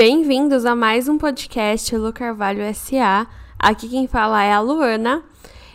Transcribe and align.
Bem-vindos 0.00 0.64
a 0.64 0.74
mais 0.74 1.08
um 1.08 1.18
podcast 1.18 1.94
Lu 1.94 2.10
Carvalho 2.10 2.62
SA. 2.74 3.26
Aqui 3.58 3.86
quem 3.86 4.06
fala 4.06 4.42
é 4.42 4.50
a 4.50 4.58
Luana. 4.58 5.22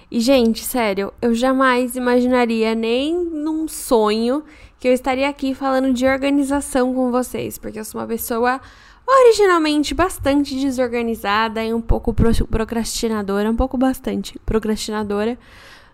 E, 0.10 0.20
gente, 0.20 0.66
sério, 0.66 1.14
eu 1.22 1.36
jamais 1.36 1.96
imaginaria 1.96 2.74
nem 2.74 3.14
num 3.24 3.68
sonho 3.68 4.44
que 4.80 4.88
eu 4.88 4.94
estaria 4.94 5.30
aqui 5.30 5.54
falando 5.54 5.94
de 5.94 6.08
organização 6.08 6.92
com 6.92 7.12
vocês, 7.12 7.60
porque 7.60 7.80
eu 7.80 7.86
sou 7.86 8.02
uma 8.02 8.08
pessoa 8.08 8.60
originalmente 9.08 9.94
bastante 9.94 10.60
desorganizada 10.60 11.64
e 11.64 11.72
um 11.72 11.80
pouco 11.80 12.12
procrastinadora, 12.12 13.52
um 13.52 13.56
pouco 13.56 13.78
bastante 13.78 14.40
procrastinadora. 14.44 15.38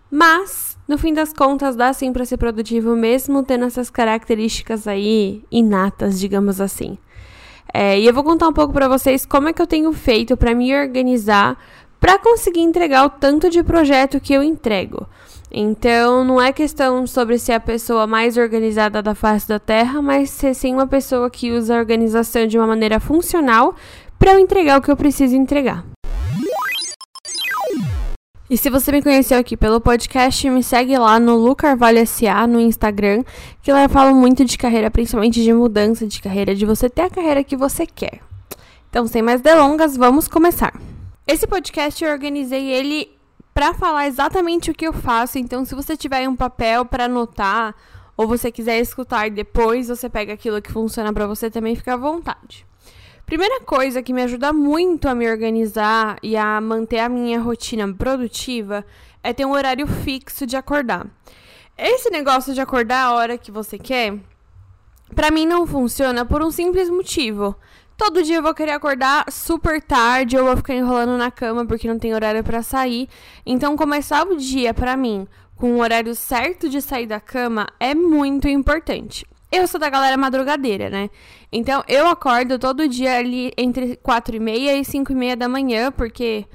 Mas, 0.09 0.77
no 0.87 0.97
fim 0.97 1.13
das 1.13 1.33
contas, 1.33 1.75
dá 1.75 1.91
sim 1.91 2.13
para 2.13 2.23
ser 2.23 2.37
produtivo 2.37 2.95
mesmo 2.95 3.43
tendo 3.43 3.65
essas 3.65 3.89
características 3.89 4.87
aí 4.87 5.43
inatas, 5.51 6.17
digamos 6.17 6.61
assim. 6.61 6.97
É, 7.73 7.99
e 7.99 8.05
eu 8.05 8.13
vou 8.13 8.23
contar 8.23 8.47
um 8.47 8.53
pouco 8.53 8.73
para 8.73 8.87
vocês 8.87 9.25
como 9.25 9.49
é 9.49 9.53
que 9.53 9.61
eu 9.61 9.67
tenho 9.67 9.91
feito 9.93 10.35
para 10.35 10.53
me 10.53 10.75
organizar 10.75 11.57
para 11.99 12.17
conseguir 12.17 12.61
entregar 12.61 13.05
o 13.05 13.09
tanto 13.09 13.49
de 13.49 13.63
projeto 13.63 14.19
que 14.19 14.33
eu 14.33 14.41
entrego. 14.41 15.07
Então, 15.51 16.23
não 16.23 16.41
é 16.41 16.51
questão 16.51 17.05
sobre 17.05 17.37
ser 17.37 17.53
a 17.53 17.59
pessoa 17.59 18.07
mais 18.07 18.37
organizada 18.37 19.01
da 19.01 19.13
face 19.13 19.47
da 19.47 19.59
Terra, 19.59 20.01
mas 20.01 20.29
ser 20.29 20.55
sim 20.55 20.73
uma 20.73 20.87
pessoa 20.87 21.29
que 21.29 21.51
usa 21.51 21.75
a 21.75 21.79
organização 21.79 22.47
de 22.47 22.57
uma 22.57 22.65
maneira 22.65 22.99
funcional 22.99 23.75
para 24.17 24.31
eu 24.31 24.39
entregar 24.39 24.79
o 24.79 24.81
que 24.81 24.89
eu 24.89 24.97
preciso 24.97 25.35
entregar. 25.35 25.83
E 28.51 28.57
se 28.57 28.69
você 28.69 28.91
me 28.91 29.01
conheceu 29.01 29.39
aqui 29.39 29.55
pelo 29.55 29.79
podcast, 29.79 30.49
me 30.49 30.61
segue 30.61 30.97
lá 30.97 31.17
no 31.21 31.37
Lu 31.37 31.55
Carvalho 31.55 32.05
SA 32.05 32.45
no 32.45 32.59
Instagram, 32.59 33.23
que 33.63 33.71
lá 33.71 33.83
eu 33.83 33.87
falo 33.87 34.13
muito 34.13 34.43
de 34.43 34.57
carreira, 34.57 34.91
principalmente 34.91 35.41
de 35.41 35.53
mudança 35.53 36.05
de 36.05 36.21
carreira, 36.21 36.53
de 36.53 36.65
você 36.65 36.89
ter 36.89 37.03
a 37.03 37.09
carreira 37.09 37.45
que 37.45 37.55
você 37.55 37.85
quer. 37.85 38.19
Então, 38.89 39.07
sem 39.07 39.21
mais 39.21 39.39
delongas, 39.39 39.95
vamos 39.95 40.27
começar. 40.27 40.77
Esse 41.25 41.47
podcast 41.47 42.03
eu 42.03 42.11
organizei 42.11 42.67
ele 42.73 43.09
para 43.53 43.73
falar 43.73 44.07
exatamente 44.07 44.69
o 44.69 44.73
que 44.73 44.85
eu 44.85 44.91
faço, 44.91 45.39
então 45.39 45.63
se 45.63 45.73
você 45.73 45.95
tiver 45.95 46.27
um 46.27 46.35
papel 46.35 46.83
para 46.83 47.05
anotar 47.05 47.73
ou 48.17 48.27
você 48.27 48.51
quiser 48.51 48.81
escutar 48.81 49.29
depois, 49.29 49.87
você 49.87 50.09
pega 50.09 50.33
aquilo 50.33 50.61
que 50.61 50.73
funciona 50.73 51.13
para 51.13 51.25
você 51.25 51.49
também, 51.49 51.73
fica 51.73 51.93
à 51.93 51.97
vontade. 51.97 52.65
Primeira 53.31 53.61
coisa 53.61 54.03
que 54.03 54.11
me 54.11 54.23
ajuda 54.23 54.51
muito 54.51 55.07
a 55.07 55.15
me 55.15 55.31
organizar 55.31 56.17
e 56.21 56.35
a 56.35 56.59
manter 56.59 56.99
a 56.99 57.07
minha 57.07 57.39
rotina 57.39 57.87
produtiva 57.93 58.85
é 59.23 59.31
ter 59.31 59.45
um 59.45 59.53
horário 59.53 59.87
fixo 59.87 60.45
de 60.45 60.57
acordar. 60.57 61.07
Esse 61.77 62.09
negócio 62.09 62.53
de 62.53 62.59
acordar 62.59 63.05
a 63.05 63.13
hora 63.13 63.37
que 63.37 63.49
você 63.49 63.77
quer, 63.77 64.19
para 65.15 65.31
mim 65.31 65.45
não 65.45 65.65
funciona 65.65 66.25
por 66.25 66.43
um 66.43 66.51
simples 66.51 66.89
motivo. 66.89 67.55
Todo 67.95 68.21
dia 68.21 68.35
eu 68.35 68.43
vou 68.43 68.53
querer 68.53 68.71
acordar 68.71 69.23
super 69.31 69.81
tarde, 69.81 70.37
ou 70.37 70.47
vou 70.47 70.57
ficar 70.57 70.73
enrolando 70.73 71.17
na 71.17 71.31
cama 71.31 71.65
porque 71.65 71.87
não 71.87 71.97
tem 71.97 72.13
horário 72.13 72.43
para 72.43 72.61
sair. 72.61 73.07
Então 73.45 73.77
começar 73.77 74.27
o 74.27 74.35
dia 74.35 74.73
para 74.73 74.97
mim 74.97 75.25
com 75.55 75.75
o 75.75 75.79
horário 75.79 76.13
certo 76.15 76.67
de 76.67 76.81
sair 76.81 77.07
da 77.07 77.21
cama 77.21 77.69
é 77.79 77.95
muito 77.95 78.49
importante. 78.49 79.25
Eu 79.51 79.67
sou 79.67 79.79
da 79.79 79.89
galera 79.89 80.15
madrugadeira, 80.15 80.89
né? 80.89 81.09
Então 81.51 81.83
eu 81.87 82.07
acordo 82.07 82.57
todo 82.57 82.87
dia 82.87 83.17
ali 83.17 83.51
entre 83.57 83.97
4 83.97 84.37
e 84.37 84.39
meia 84.39 84.77
e 84.77 84.85
5 84.85 85.11
e 85.11 85.15
meia 85.15 85.35
da 85.35 85.49
manhã, 85.49 85.91
porque 85.91 86.45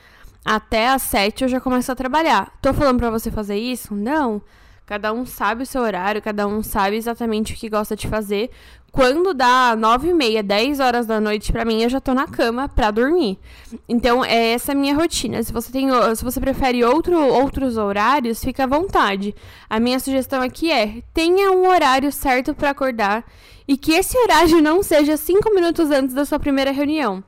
até 0.42 0.88
às 0.88 1.03
7 1.03 1.42
eu 1.42 1.48
já 1.48 1.61
começo 1.61 1.92
a 1.92 1.94
trabalhar. 1.94 2.56
Tô 2.62 2.72
falando 2.72 2.98
pra 2.98 3.11
você 3.11 3.30
fazer 3.30 3.58
isso? 3.58 3.94
Não. 3.94 4.41
Cada 4.86 5.12
um 5.12 5.27
sabe 5.27 5.64
o 5.64 5.66
seu 5.66 5.83
horário, 5.83 6.22
cada 6.22 6.47
um 6.47 6.62
sabe 6.62 6.97
exatamente 6.97 7.53
o 7.53 7.56
que 7.56 7.69
gosta 7.69 7.94
de 7.97 8.08
fazer. 8.08 8.50
Quando 8.92 9.34
dá 9.34 9.77
9 9.77 10.09
e 10.09 10.15
meia, 10.15 10.42
10 10.42 10.81
horas 10.81 11.06
da 11.06 11.20
noite 11.20 11.53
pra 11.53 11.67
mim, 11.67 11.83
eu 11.83 11.89
já 11.91 12.01
tô 12.01 12.15
na 12.15 12.27
cama 12.27 12.67
pra 12.67 12.91
dormir. 12.91 13.39
Então, 13.87 14.25
é 14.25 14.53
essa 14.53 14.73
a 14.73 14.75
minha 14.75 14.95
rotina. 14.95 15.43
Se 15.43 15.53
você 15.53 15.70
tem, 15.70 15.89
se 16.15 16.25
você 16.25 16.41
prefere 16.41 16.83
outro, 16.83 17.19
outros 17.20 17.77
horários, 17.77 18.43
fica 18.43 18.65
à 18.65 18.67
vontade. 18.67 19.34
A 19.69 19.78
minha 19.78 20.00
sugestão 20.00 20.41
aqui 20.41 20.72
é: 20.72 21.03
tenha 21.12 21.53
um 21.53 21.69
horário 21.69 22.10
certo 22.10 22.55
para 22.55 22.71
acordar 22.71 23.22
e 23.69 23.77
que 23.77 23.93
esse 23.93 24.16
horário 24.16 24.62
não 24.62 24.83
seja 24.83 25.16
5 25.16 25.55
minutos 25.55 25.91
antes 25.91 26.15
da 26.15 26.25
sua 26.25 26.39
primeira 26.39 26.71
reunião. 26.71 27.22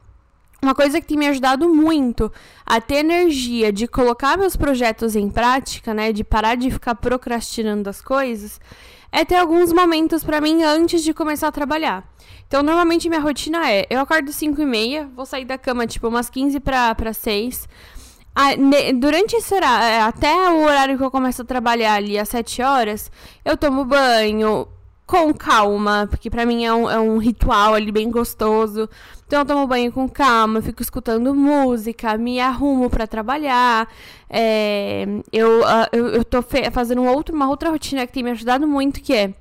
Uma 0.61 0.75
coisa 0.75 1.01
que 1.01 1.07
tem 1.07 1.17
me 1.17 1.29
ajudado 1.29 1.69
muito 1.69 2.33
a 2.67 2.81
ter 2.81 2.97
energia 2.97 3.73
de 3.73 3.87
colocar 3.87 4.37
meus 4.37 4.57
projetos 4.57 5.15
em 5.15 5.31
prática, 5.31 5.95
né, 5.95 6.13
de 6.13 6.25
parar 6.25 6.57
de 6.57 6.69
ficar 6.69 6.97
procrastinando 6.97 7.89
as 7.89 8.01
coisas, 8.01 8.61
é 9.11 9.25
ter 9.25 9.37
alguns 9.37 9.73
momentos 9.73 10.23
para 10.23 10.41
mim 10.41 10.63
antes 10.63 11.03
de 11.03 11.15
começar 11.15 11.49
a 11.49 11.53
trabalhar. 11.53 12.05
Então, 12.47 12.63
normalmente 12.63 13.09
minha 13.09 13.21
rotina 13.21 13.71
é: 13.71 13.87
eu 13.91 14.01
acordo 14.01 14.33
5 14.33 14.61
e 14.61 14.67
meia, 14.67 15.09
vou 15.15 15.27
sair 15.27 15.45
da 15.45 15.59
cama 15.59 15.87
tipo 15.87 16.09
umas 16.09 16.31
15 16.31 16.61
para 16.61 17.13
6. 17.13 17.69
Ah, 18.35 18.51
durante 18.95 19.35
esse 19.35 19.53
horário, 19.53 19.85
é, 19.85 20.01
até 20.01 20.51
o 20.51 20.63
horário 20.63 20.97
que 20.97 21.03
eu 21.03 21.11
começo 21.11 21.43
a 21.43 21.45
trabalhar 21.45 21.95
ali, 21.95 22.19
às 22.19 22.29
7 22.29 22.63
horas, 22.63 23.11
eu 23.45 23.57
tomo 23.57 23.85
banho, 23.85 24.69
com 25.05 25.33
calma, 25.35 26.07
porque 26.09 26.31
para 26.31 26.47
mim 26.47 26.65
é 26.65 26.73
um, 26.73 26.89
é 26.89 27.01
um 27.01 27.19
ritual 27.19 27.75
ali 27.75 27.91
bem 27.91 28.11
gostoso. 28.11 28.89
Então 29.29 29.41
eu 29.41 29.45
tomo 29.45 29.67
banho 29.67 29.93
com 29.93 30.09
calma, 30.09 30.63
fico 30.63 30.81
escutando 30.81 31.35
música, 31.35 32.17
me 32.17 32.41
arrumo 32.41 32.89
para 32.89 33.07
trabalhar. 33.07 33.87
É, 34.31 35.05
eu, 35.31 35.61
uh, 35.61 35.87
eu, 35.93 36.07
eu 36.09 36.25
tô 36.25 36.43
fazendo 36.73 37.05
outro, 37.05 37.35
uma 37.37 37.47
outra 37.47 37.69
rotina 37.69 38.07
que 38.07 38.13
tem 38.15 38.23
me 38.23 38.31
ajudado 38.31 38.67
muito, 38.67 39.03
que 39.03 39.13
é 39.13 39.35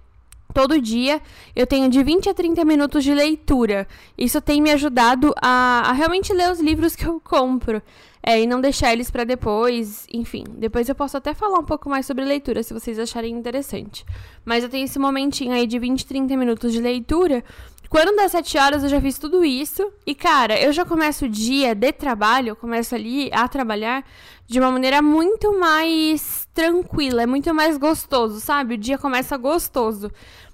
todo 0.54 0.82
dia 0.82 1.22
eu 1.56 1.66
tenho 1.66 1.88
de 1.88 2.04
20 2.04 2.28
a 2.28 2.34
30 2.34 2.66
minutos 2.66 3.02
de 3.02 3.14
leitura. 3.14 3.88
Isso 4.18 4.42
tem 4.42 4.62
me 4.62 4.72
ajudado 4.72 5.34
a, 5.42 5.84
a 5.86 5.94
realmente 5.94 6.34
ler 6.34 6.52
os 6.52 6.60
livros 6.60 6.94
que 6.94 7.06
eu 7.06 7.22
compro. 7.22 7.82
É, 8.22 8.42
e 8.42 8.46
não 8.46 8.60
deixar 8.60 8.92
eles 8.92 9.10
para 9.10 9.24
depois, 9.24 10.06
enfim. 10.12 10.44
Depois 10.58 10.90
eu 10.90 10.96
posso 10.96 11.16
até 11.16 11.34
falar 11.34 11.60
um 11.60 11.64
pouco 11.64 11.90
mais 11.90 12.06
sobre 12.06 12.26
leitura, 12.26 12.62
se 12.62 12.74
vocês 12.74 13.00
acharem 13.00 13.34
interessante. 13.34 14.06
Mas 14.44 14.66
eu 14.66 14.70
tenho 14.70 14.84
esse 14.84 15.00
momentinho 15.00 15.54
aí 15.54 15.66
de 15.66 15.80
20, 15.80 16.06
30 16.06 16.36
minutos 16.36 16.74
de 16.74 16.82
leitura. 16.82 17.42
Quando 17.90 18.16
dá 18.16 18.28
7 18.28 18.58
horas 18.58 18.84
eu 18.84 18.90
já 18.90 19.02
fiz 19.02 19.18
tudo 19.18 19.46
isso. 19.46 19.92
E, 20.06 20.14
cara, 20.14 20.60
eu 20.60 20.72
já 20.74 20.86
começo 20.86 21.26
o 21.26 21.30
dia 21.30 21.74
de 21.74 21.92
trabalho, 21.92 22.50
eu 22.50 22.56
começo 22.56 22.94
ali 22.94 23.30
a 23.34 23.48
trabalhar 23.48 24.04
de 24.46 24.60
uma 24.60 24.72
maneira 24.72 25.02
muito 25.02 25.58
mais 25.60 26.48
tranquila, 26.54 27.24
é 27.24 27.26
muito 27.26 27.54
mais 27.54 27.78
gostoso, 27.78 28.40
sabe? 28.40 28.76
O 28.76 28.78
dia 28.78 28.98
começa 28.98 29.38
gostoso. 29.38 30.12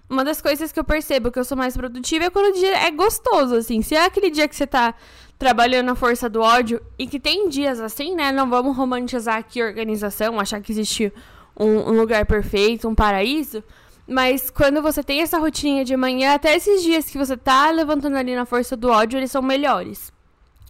Uma 0.09 0.23
das 0.23 0.41
coisas 0.41 0.71
que 0.71 0.79
eu 0.79 0.83
percebo 0.83 1.31
que 1.31 1.39
eu 1.39 1.45
sou 1.45 1.57
mais 1.57 1.75
produtiva 1.75 2.25
é 2.25 2.29
quando 2.29 2.53
o 2.55 2.59
dia 2.59 2.77
é 2.85 2.91
gostoso, 2.91 3.55
assim. 3.55 3.81
Se 3.81 3.95
é 3.95 4.05
aquele 4.05 4.29
dia 4.29 4.47
que 4.47 4.55
você 4.55 4.67
tá 4.67 4.93
trabalhando 5.39 5.89
a 5.89 5.95
força 5.95 6.29
do 6.29 6.41
ódio 6.41 6.81
e 6.97 7.07
que 7.07 7.19
tem 7.19 7.49
dias 7.49 7.79
assim, 7.79 8.15
né? 8.15 8.31
Não 8.31 8.49
vamos 8.49 8.77
romantizar 8.77 9.37
aqui 9.37 9.61
a 9.61 9.65
organização, 9.65 10.39
achar 10.39 10.61
que 10.61 10.71
existe 10.71 11.11
um, 11.59 11.91
um 11.91 11.99
lugar 11.99 12.25
perfeito, 12.25 12.87
um 12.87 12.95
paraíso. 12.95 13.63
Mas 14.13 14.51
quando 14.51 14.79
você 14.79 15.01
tem 15.01 15.21
essa 15.21 15.39
rotina 15.39 15.83
de 15.83 15.97
manhã, 15.97 16.35
até 16.35 16.55
esses 16.55 16.83
dias 16.83 17.09
que 17.09 17.17
você 17.17 17.35
tá 17.35 17.71
levantando 17.71 18.15
ali 18.15 18.35
na 18.35 18.45
força 18.45 18.77
do 18.77 18.89
ódio, 18.89 19.17
eles 19.17 19.31
são 19.31 19.41
melhores. 19.41 20.13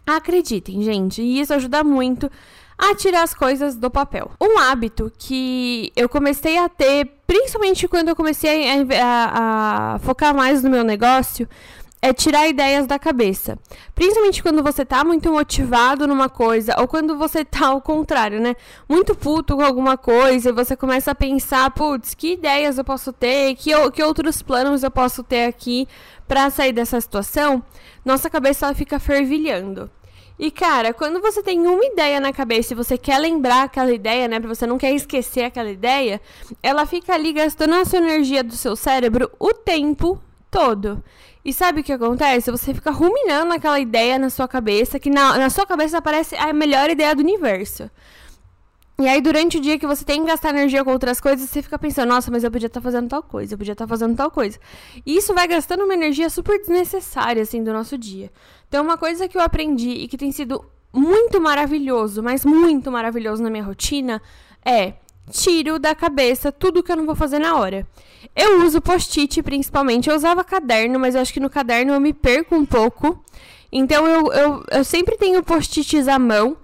Acreditem, 0.06 0.82
gente, 0.82 1.20
e 1.20 1.40
isso 1.40 1.52
ajuda 1.52 1.84
muito 1.84 2.30
a 2.78 2.94
tirar 2.94 3.22
as 3.22 3.34
coisas 3.34 3.76
do 3.76 3.90
papel. 3.90 4.30
Um 4.40 4.58
hábito 4.58 5.12
que 5.18 5.92
eu 5.94 6.08
comecei 6.08 6.56
a 6.56 6.70
ter, 6.70 7.06
principalmente 7.26 7.86
quando 7.86 8.08
eu 8.08 8.16
comecei 8.16 8.66
a, 8.66 8.82
a, 9.02 9.94
a 9.94 9.98
focar 9.98 10.34
mais 10.34 10.62
no 10.62 10.70
meu 10.70 10.82
negócio, 10.82 11.46
é 12.04 12.12
tirar 12.12 12.46
ideias 12.46 12.86
da 12.86 12.98
cabeça. 12.98 13.58
Principalmente 13.94 14.42
quando 14.42 14.62
você 14.62 14.84
tá 14.84 15.02
muito 15.02 15.32
motivado 15.32 16.06
numa 16.06 16.28
coisa, 16.28 16.74
ou 16.78 16.86
quando 16.86 17.16
você 17.16 17.46
tá 17.46 17.68
ao 17.68 17.80
contrário, 17.80 18.42
né? 18.42 18.54
Muito 18.86 19.14
puto 19.14 19.56
com 19.56 19.64
alguma 19.64 19.96
coisa, 19.96 20.50
e 20.50 20.52
você 20.52 20.76
começa 20.76 21.12
a 21.12 21.14
pensar, 21.14 21.70
putz, 21.70 22.12
que 22.12 22.34
ideias 22.34 22.76
eu 22.76 22.84
posso 22.84 23.10
ter, 23.10 23.54
que, 23.54 23.70
que 23.92 24.02
outros 24.02 24.42
planos 24.42 24.82
eu 24.82 24.90
posso 24.90 25.22
ter 25.22 25.46
aqui 25.46 25.88
para 26.28 26.50
sair 26.50 26.74
dessa 26.74 27.00
situação. 27.00 27.64
Nossa 28.04 28.28
cabeça 28.28 28.66
ela 28.66 28.74
fica 28.74 29.00
fervilhando. 29.00 29.90
E 30.38 30.50
cara, 30.50 30.92
quando 30.92 31.22
você 31.22 31.42
tem 31.42 31.66
uma 31.66 31.86
ideia 31.86 32.20
na 32.20 32.34
cabeça 32.34 32.74
e 32.74 32.76
você 32.76 32.98
quer 32.98 33.16
lembrar 33.16 33.62
aquela 33.62 33.92
ideia, 33.92 34.28
né, 34.28 34.38
você 34.40 34.66
não 34.66 34.76
quer 34.76 34.92
esquecer 34.92 35.44
aquela 35.44 35.70
ideia, 35.70 36.20
ela 36.62 36.84
fica 36.84 37.14
ali 37.14 37.32
gastando 37.32 37.76
a 37.76 37.84
sua 37.86 38.00
energia 38.00 38.44
do 38.44 38.54
seu 38.54 38.76
cérebro 38.76 39.30
o 39.40 39.54
tempo 39.54 40.20
todo. 40.54 41.02
E 41.44 41.52
sabe 41.52 41.80
o 41.80 41.84
que 41.84 41.92
acontece? 41.92 42.48
Você 42.48 42.72
fica 42.72 42.92
ruminando 42.92 43.52
aquela 43.52 43.80
ideia 43.80 44.16
na 44.20 44.30
sua 44.30 44.46
cabeça, 44.46 45.00
que 45.00 45.10
na, 45.10 45.36
na 45.36 45.50
sua 45.50 45.66
cabeça 45.66 45.98
aparece 45.98 46.36
a 46.36 46.52
melhor 46.52 46.88
ideia 46.88 47.12
do 47.12 47.20
universo. 47.20 47.90
E 49.00 49.08
aí, 49.08 49.20
durante 49.20 49.58
o 49.58 49.60
dia 49.60 49.76
que 49.76 49.86
você 49.86 50.04
tem 50.04 50.20
que 50.20 50.28
gastar 50.28 50.50
energia 50.50 50.84
com 50.84 50.92
outras 50.92 51.20
coisas, 51.20 51.50
você 51.50 51.60
fica 51.60 51.76
pensando, 51.76 52.10
nossa, 52.10 52.30
mas 52.30 52.44
eu 52.44 52.50
podia 52.52 52.68
estar 52.68 52.80
tá 52.80 52.84
fazendo 52.84 53.08
tal 53.08 53.24
coisa, 53.24 53.54
eu 53.54 53.58
podia 53.58 53.72
estar 53.72 53.84
tá 53.84 53.88
fazendo 53.88 54.14
tal 54.14 54.30
coisa. 54.30 54.56
E 55.04 55.16
isso 55.16 55.34
vai 55.34 55.48
gastando 55.48 55.82
uma 55.82 55.92
energia 55.92 56.30
super 56.30 56.56
desnecessária, 56.60 57.42
assim, 57.42 57.64
do 57.64 57.72
nosso 57.72 57.98
dia. 57.98 58.30
Então, 58.68 58.84
uma 58.84 58.96
coisa 58.96 59.26
que 59.26 59.36
eu 59.36 59.42
aprendi 59.42 59.90
e 59.90 60.06
que 60.06 60.16
tem 60.16 60.30
sido 60.30 60.64
muito 60.92 61.40
maravilhoso, 61.40 62.22
mas 62.22 62.44
muito 62.44 62.92
maravilhoso 62.92 63.42
na 63.42 63.50
minha 63.50 63.64
rotina, 63.64 64.22
é 64.64 64.94
tiro 65.30 65.78
da 65.78 65.94
cabeça 65.94 66.52
tudo 66.52 66.82
que 66.82 66.92
eu 66.92 66.96
não 66.96 67.06
vou 67.06 67.14
fazer 67.14 67.38
na 67.38 67.56
hora. 67.56 67.86
Eu 68.34 68.64
uso 68.64 68.80
post-it 68.80 69.42
principalmente. 69.42 70.08
Eu 70.08 70.16
usava 70.16 70.44
caderno, 70.44 70.98
mas 70.98 71.14
eu 71.14 71.20
acho 71.20 71.32
que 71.32 71.40
no 71.40 71.50
caderno 71.50 71.92
eu 71.92 72.00
me 72.00 72.12
perco 72.12 72.54
um 72.54 72.64
pouco. 72.64 73.22
Então 73.70 74.06
eu, 74.06 74.32
eu, 74.32 74.64
eu 74.70 74.84
sempre 74.84 75.16
tenho 75.16 75.42
post-its 75.42 76.08
à 76.08 76.18
mão. 76.18 76.56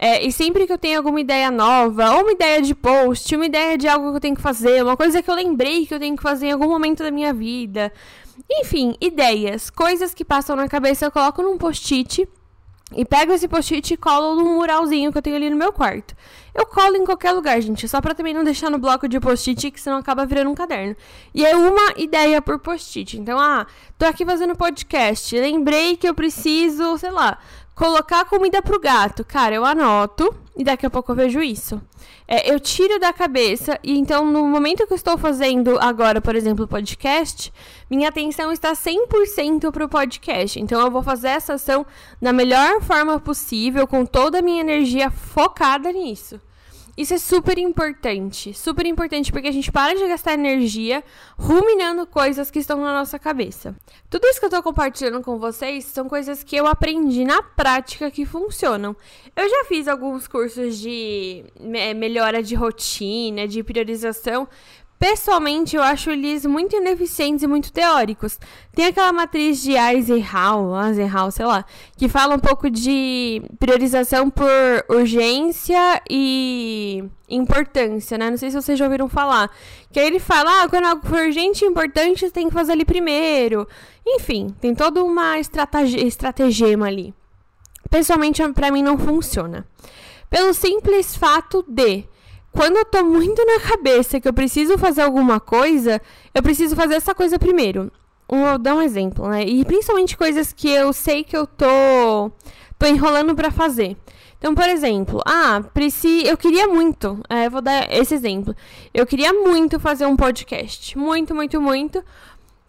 É, 0.00 0.24
e 0.24 0.30
sempre 0.30 0.64
que 0.64 0.72
eu 0.72 0.78
tenho 0.78 0.98
alguma 0.98 1.20
ideia 1.20 1.50
nova, 1.50 2.12
ou 2.14 2.22
uma 2.22 2.30
ideia 2.30 2.62
de 2.62 2.72
post, 2.72 3.34
uma 3.34 3.46
ideia 3.46 3.76
de 3.76 3.88
algo 3.88 4.10
que 4.10 4.16
eu 4.16 4.20
tenho 4.20 4.36
que 4.36 4.40
fazer, 4.40 4.80
uma 4.80 4.96
coisa 4.96 5.20
que 5.20 5.28
eu 5.28 5.34
lembrei 5.34 5.86
que 5.86 5.92
eu 5.92 5.98
tenho 5.98 6.16
que 6.16 6.22
fazer 6.22 6.46
em 6.46 6.52
algum 6.52 6.68
momento 6.68 7.02
da 7.02 7.10
minha 7.10 7.34
vida. 7.34 7.92
Enfim, 8.48 8.94
ideias, 9.00 9.70
coisas 9.70 10.14
que 10.14 10.24
passam 10.24 10.54
na 10.54 10.68
cabeça, 10.68 11.04
eu 11.04 11.10
coloco 11.10 11.42
num 11.42 11.58
post-it 11.58 12.28
e 12.94 13.04
pego 13.04 13.32
esse 13.32 13.46
post-it 13.46 13.92
e 13.92 13.96
colo 13.96 14.34
num 14.34 14.56
muralzinho 14.56 15.12
que 15.12 15.18
eu 15.18 15.22
tenho 15.22 15.36
ali 15.36 15.50
no 15.50 15.56
meu 15.56 15.72
quarto. 15.72 16.14
Eu 16.54 16.66
colo 16.66 16.96
em 16.96 17.04
qualquer 17.04 17.32
lugar, 17.32 17.60
gente, 17.60 17.86
só 17.86 18.00
pra 18.00 18.14
também 18.14 18.32
não 18.32 18.42
deixar 18.42 18.70
no 18.70 18.78
bloco 18.78 19.08
de 19.08 19.20
post-it, 19.20 19.70
que 19.70 19.80
senão 19.80 19.98
acaba 19.98 20.24
virando 20.24 20.50
um 20.50 20.54
caderno. 20.54 20.96
E 21.34 21.44
é 21.44 21.54
uma 21.54 21.92
ideia 21.96 22.40
por 22.40 22.58
post-it. 22.58 23.18
Então, 23.18 23.38
ah, 23.38 23.66
tô 23.98 24.06
aqui 24.06 24.24
fazendo 24.24 24.56
podcast, 24.56 25.38
lembrei 25.38 25.96
que 25.96 26.08
eu 26.08 26.14
preciso, 26.14 26.96
sei 26.98 27.10
lá, 27.10 27.38
colocar 27.78 28.24
comida 28.24 28.60
pro 28.60 28.80
gato. 28.80 29.24
Cara, 29.24 29.54
eu 29.54 29.64
anoto 29.64 30.34
e 30.56 30.64
daqui 30.64 30.84
a 30.84 30.90
pouco 30.90 31.12
eu 31.12 31.16
vejo 31.16 31.40
isso. 31.40 31.80
É, 32.26 32.52
eu 32.52 32.58
tiro 32.58 32.98
da 32.98 33.12
cabeça 33.12 33.78
e 33.84 33.96
então 33.96 34.26
no 34.26 34.42
momento 34.44 34.84
que 34.84 34.92
eu 34.92 34.96
estou 34.96 35.16
fazendo 35.16 35.78
agora, 35.78 36.20
por 36.20 36.34
exemplo, 36.34 36.64
o 36.64 36.68
podcast, 36.68 37.52
minha 37.88 38.08
atenção 38.08 38.50
está 38.50 38.72
100% 38.72 39.70
pro 39.70 39.88
podcast. 39.88 40.58
Então 40.60 40.80
eu 40.80 40.90
vou 40.90 41.04
fazer 41.04 41.28
essa 41.28 41.54
ação 41.54 41.86
da 42.20 42.32
melhor 42.32 42.82
forma 42.82 43.20
possível, 43.20 43.86
com 43.86 44.04
toda 44.04 44.40
a 44.40 44.42
minha 44.42 44.60
energia 44.60 45.08
focada 45.08 45.92
nisso. 45.92 46.40
Isso 46.98 47.14
é 47.14 47.18
super 47.18 47.56
importante, 47.58 48.52
super 48.52 48.84
importante 48.84 49.30
porque 49.30 49.46
a 49.46 49.52
gente 49.52 49.70
para 49.70 49.94
de 49.94 50.04
gastar 50.08 50.34
energia 50.34 51.04
ruminando 51.38 52.04
coisas 52.04 52.50
que 52.50 52.58
estão 52.58 52.80
na 52.80 52.92
nossa 52.92 53.20
cabeça. 53.20 53.72
Tudo 54.10 54.26
isso 54.26 54.40
que 54.40 54.46
eu 54.46 54.50
tô 54.50 54.60
compartilhando 54.64 55.22
com 55.22 55.38
vocês 55.38 55.84
são 55.84 56.08
coisas 56.08 56.42
que 56.42 56.56
eu 56.56 56.66
aprendi 56.66 57.24
na 57.24 57.40
prática 57.40 58.10
que 58.10 58.26
funcionam. 58.26 58.96
Eu 59.36 59.48
já 59.48 59.64
fiz 59.66 59.86
alguns 59.86 60.26
cursos 60.26 60.76
de 60.76 61.44
melhora 61.94 62.42
de 62.42 62.56
rotina, 62.56 63.46
de 63.46 63.62
priorização, 63.62 64.48
Pessoalmente, 64.98 65.76
eu 65.76 65.82
acho 65.82 66.10
eles 66.10 66.44
muito 66.44 66.74
ineficientes 66.74 67.44
e 67.44 67.46
muito 67.46 67.72
teóricos. 67.72 68.36
Tem 68.74 68.86
aquela 68.86 69.12
matriz 69.12 69.62
de 69.62 69.72
Eisenhower, 69.72 70.88
Eisenhower, 70.88 71.30
sei 71.30 71.46
lá, 71.46 71.64
que 71.96 72.08
fala 72.08 72.34
um 72.34 72.38
pouco 72.40 72.68
de 72.68 73.40
priorização 73.60 74.28
por 74.28 74.50
urgência 74.88 76.02
e 76.10 77.04
importância, 77.28 78.18
né? 78.18 78.28
Não 78.28 78.36
sei 78.36 78.50
se 78.50 78.60
vocês 78.60 78.76
já 78.76 78.86
ouviram 78.86 79.08
falar. 79.08 79.48
Que 79.92 80.00
aí 80.00 80.06
ele 80.06 80.18
fala, 80.18 80.64
ah, 80.64 80.68
quando 80.68 80.86
algo 80.86 81.06
for 81.06 81.26
urgente 81.26 81.64
e 81.64 81.68
importante, 81.68 82.20
você 82.20 82.30
tem 82.32 82.48
que 82.48 82.54
fazer 82.54 82.72
ali 82.72 82.84
primeiro. 82.84 83.68
Enfim, 84.04 84.48
tem 84.60 84.74
toda 84.74 85.04
uma 85.04 85.38
estratégia, 85.38 86.04
estratagema 86.04 86.86
ali. 86.88 87.14
Pessoalmente, 87.88 88.42
para 88.52 88.72
mim, 88.72 88.82
não 88.82 88.98
funciona. 88.98 89.64
Pelo 90.28 90.52
simples 90.52 91.16
fato 91.16 91.64
de 91.68 92.04
quando 92.52 92.76
eu 92.76 92.84
tô 92.84 93.04
muito 93.04 93.44
na 93.44 93.60
cabeça 93.60 94.20
que 94.20 94.28
eu 94.28 94.32
preciso 94.32 94.78
fazer 94.78 95.02
alguma 95.02 95.38
coisa, 95.38 96.00
eu 96.34 96.42
preciso 96.42 96.74
fazer 96.74 96.94
essa 96.94 97.14
coisa 97.14 97.38
primeiro. 97.38 97.90
Vou 98.28 98.58
dar 98.58 98.74
um 98.74 98.82
exemplo, 98.82 99.28
né? 99.28 99.42
E 99.44 99.64
principalmente 99.64 100.16
coisas 100.16 100.52
que 100.52 100.68
eu 100.68 100.92
sei 100.92 101.24
que 101.24 101.36
eu 101.36 101.46
tô, 101.46 102.30
tô 102.78 102.86
enrolando 102.86 103.34
para 103.34 103.50
fazer. 103.50 103.96
Então, 104.38 104.54
por 104.54 104.68
exemplo, 104.68 105.20
ah, 105.26 105.62
preci... 105.74 106.22
eu 106.24 106.36
queria 106.36 106.68
muito, 106.68 107.20
é, 107.28 107.48
vou 107.48 107.60
dar 107.60 107.92
esse 107.92 108.14
exemplo. 108.14 108.54
Eu 108.94 109.04
queria 109.04 109.32
muito 109.32 109.80
fazer 109.80 110.06
um 110.06 110.16
podcast. 110.16 110.96
Muito, 110.96 111.34
muito, 111.34 111.60
muito. 111.60 112.04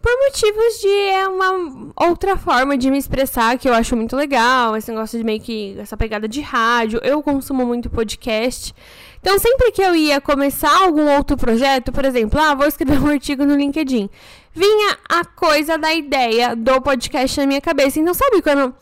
Por 0.02 0.12
motivos 0.18 0.80
de 0.80 0.88
é 0.88 1.28
uma 1.28 1.92
outra 1.96 2.38
forma 2.38 2.78
de 2.78 2.90
me 2.90 2.98
expressar 2.98 3.58
que 3.58 3.68
eu 3.68 3.74
acho 3.74 3.96
muito 3.98 4.16
legal. 4.16 4.76
Esse 4.78 4.90
negócio 4.92 5.20
de 5.20 5.26
meio 5.26 5.42
que 5.42 5.76
essa 5.78 5.98
pegada 5.98 6.28
de 6.28 6.42
rádio. 6.42 7.02
Eu 7.04 7.22
consumo 7.22 7.66
muito 7.66 7.90
podcast. 7.90 8.74
Então, 9.22 9.38
sempre 9.38 9.72
que 9.72 9.82
eu 9.82 9.96
ia 9.96 10.22
começar 10.22 10.84
algum 10.84 11.14
outro 11.16 11.36
projeto, 11.36 11.92
por 11.92 12.06
exemplo, 12.06 12.40
ah, 12.40 12.56
vou 12.56 12.68
escrever 12.68 13.00
um 13.02 13.10
artigo 13.12 13.46
no 13.46 13.56
LinkedIn, 13.56 14.10
vinha 14.54 14.98
a 15.08 15.26
coisa 15.26 15.78
da 15.78 15.94
ideia 15.94 16.56
do 16.56 16.82
podcast 16.82 17.40
na 17.40 17.46
minha 17.46 17.62
cabeça. 17.62 18.00
Então, 18.00 18.14
sabe 18.14 18.42
quando 18.42 18.74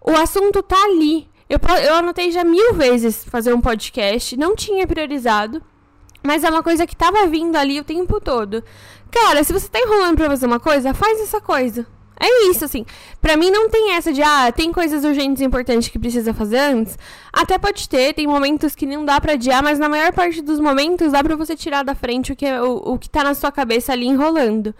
o 0.00 0.16
assunto 0.16 0.62
tá 0.62 0.82
ali? 0.84 1.28
Eu, 1.48 1.60
eu 1.84 1.94
anotei 1.94 2.30
já 2.30 2.42
mil 2.42 2.74
vezes 2.74 3.24
fazer 3.24 3.52
um 3.52 3.60
podcast, 3.60 4.36
não 4.36 4.56
tinha 4.56 4.86
priorizado, 4.86 5.62
mas 6.22 6.42
é 6.42 6.50
uma 6.50 6.62
coisa 6.62 6.86
que 6.86 6.96
tava 6.96 7.26
vindo 7.26 7.56
ali 7.56 7.78
o 7.78 7.84
tempo 7.84 8.20
todo. 8.20 8.64
Cara, 9.10 9.44
se 9.44 9.52
você 9.52 9.68
tá 9.68 9.78
enrolando 9.78 10.16
pra 10.16 10.26
fazer 10.26 10.46
uma 10.46 10.58
coisa, 10.58 10.92
faz 10.92 11.20
essa 11.20 11.40
coisa. 11.40 11.86
É 12.18 12.48
isso, 12.48 12.64
assim. 12.64 12.84
Pra 13.20 13.36
mim 13.36 13.50
não 13.50 13.68
tem 13.68 13.92
essa 13.92 14.12
de, 14.12 14.22
ah, 14.22 14.50
tem 14.50 14.72
coisas 14.72 15.04
urgentes 15.04 15.42
e 15.42 15.44
importantes 15.44 15.88
que 15.88 15.98
precisa 15.98 16.32
fazer 16.32 16.58
antes. 16.58 16.98
Até 17.32 17.58
pode 17.58 17.88
ter, 17.88 18.14
tem 18.14 18.26
momentos 18.26 18.74
que 18.74 18.86
não 18.86 19.04
dá 19.04 19.20
pra 19.20 19.34
adiar, 19.34 19.62
mas 19.62 19.78
na 19.78 19.88
maior 19.88 20.12
parte 20.12 20.40
dos 20.40 20.58
momentos 20.58 21.12
dá 21.12 21.22
pra 21.22 21.36
você 21.36 21.54
tirar 21.54 21.82
da 21.84 21.94
frente 21.94 22.32
o 22.32 22.36
que, 22.36 22.46
é, 22.46 22.60
o, 22.62 22.94
o 22.94 22.98
que 22.98 23.10
tá 23.10 23.22
na 23.22 23.34
sua 23.34 23.52
cabeça 23.52 23.92
ali 23.92 24.06
enrolando. 24.06 24.74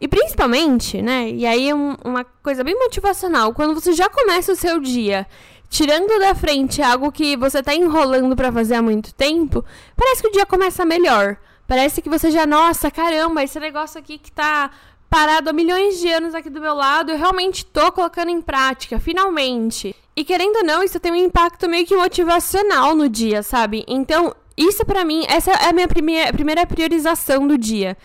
E 0.00 0.08
principalmente, 0.08 1.00
né, 1.00 1.30
e 1.30 1.46
aí 1.46 1.70
é 1.70 1.74
um, 1.74 1.96
uma 2.04 2.24
coisa 2.42 2.62
bem 2.62 2.78
motivacional, 2.78 3.54
quando 3.54 3.72
você 3.72 3.92
já 3.92 4.10
começa 4.10 4.52
o 4.52 4.56
seu 4.56 4.78
dia 4.78 5.26
tirando 5.68 6.18
da 6.20 6.34
frente 6.34 6.82
algo 6.82 7.10
que 7.10 7.36
você 7.36 7.62
tá 7.62 7.74
enrolando 7.74 8.36
para 8.36 8.52
fazer 8.52 8.74
há 8.74 8.82
muito 8.82 9.14
tempo, 9.14 9.64
parece 9.96 10.22
que 10.22 10.28
o 10.28 10.32
dia 10.32 10.46
começa 10.46 10.84
melhor. 10.84 11.36
Parece 11.66 12.00
que 12.00 12.08
você 12.08 12.30
já, 12.30 12.46
nossa, 12.46 12.90
caramba, 12.90 13.42
esse 13.42 13.58
negócio 13.58 13.98
aqui 13.98 14.18
que 14.18 14.30
tá 14.30 14.70
parado 15.16 15.48
há 15.48 15.52
milhões 15.54 15.98
de 15.98 16.12
anos 16.12 16.34
aqui 16.34 16.50
do 16.50 16.60
meu 16.60 16.74
lado, 16.74 17.10
eu 17.10 17.16
realmente 17.16 17.64
tô 17.64 17.90
colocando 17.90 18.28
em 18.28 18.42
prática, 18.42 19.00
finalmente. 19.00 19.96
E 20.14 20.22
querendo 20.22 20.56
ou 20.56 20.64
não, 20.64 20.82
isso 20.82 21.00
tem 21.00 21.10
um 21.10 21.16
impacto 21.16 21.70
meio 21.70 21.86
que 21.86 21.96
motivacional 21.96 22.94
no 22.94 23.08
dia, 23.08 23.42
sabe? 23.42 23.82
Então, 23.88 24.36
isso 24.58 24.84
para 24.84 25.06
mim, 25.06 25.24
essa 25.26 25.52
é 25.52 25.70
a 25.70 25.72
minha 25.72 25.88
primeira, 25.88 26.30
primeira 26.34 26.66
priorização 26.66 27.48
do 27.48 27.56
dia. 27.56 27.96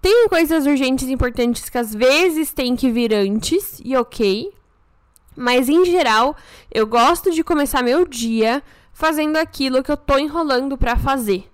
Tem 0.00 0.28
coisas 0.28 0.66
urgentes 0.66 1.08
e 1.08 1.12
importantes 1.12 1.68
que 1.68 1.78
às 1.78 1.92
vezes 1.92 2.52
tem 2.52 2.76
que 2.76 2.92
vir 2.92 3.12
antes, 3.12 3.80
e 3.84 3.96
ok. 3.96 4.52
Mas 5.34 5.68
em 5.68 5.84
geral, 5.84 6.36
eu 6.72 6.86
gosto 6.86 7.32
de 7.32 7.42
começar 7.42 7.82
meu 7.82 8.06
dia 8.06 8.62
fazendo 8.92 9.34
aquilo 9.34 9.82
que 9.82 9.90
eu 9.90 9.96
tô 9.96 10.16
enrolando 10.16 10.78
para 10.78 10.96
fazer. 10.96 11.50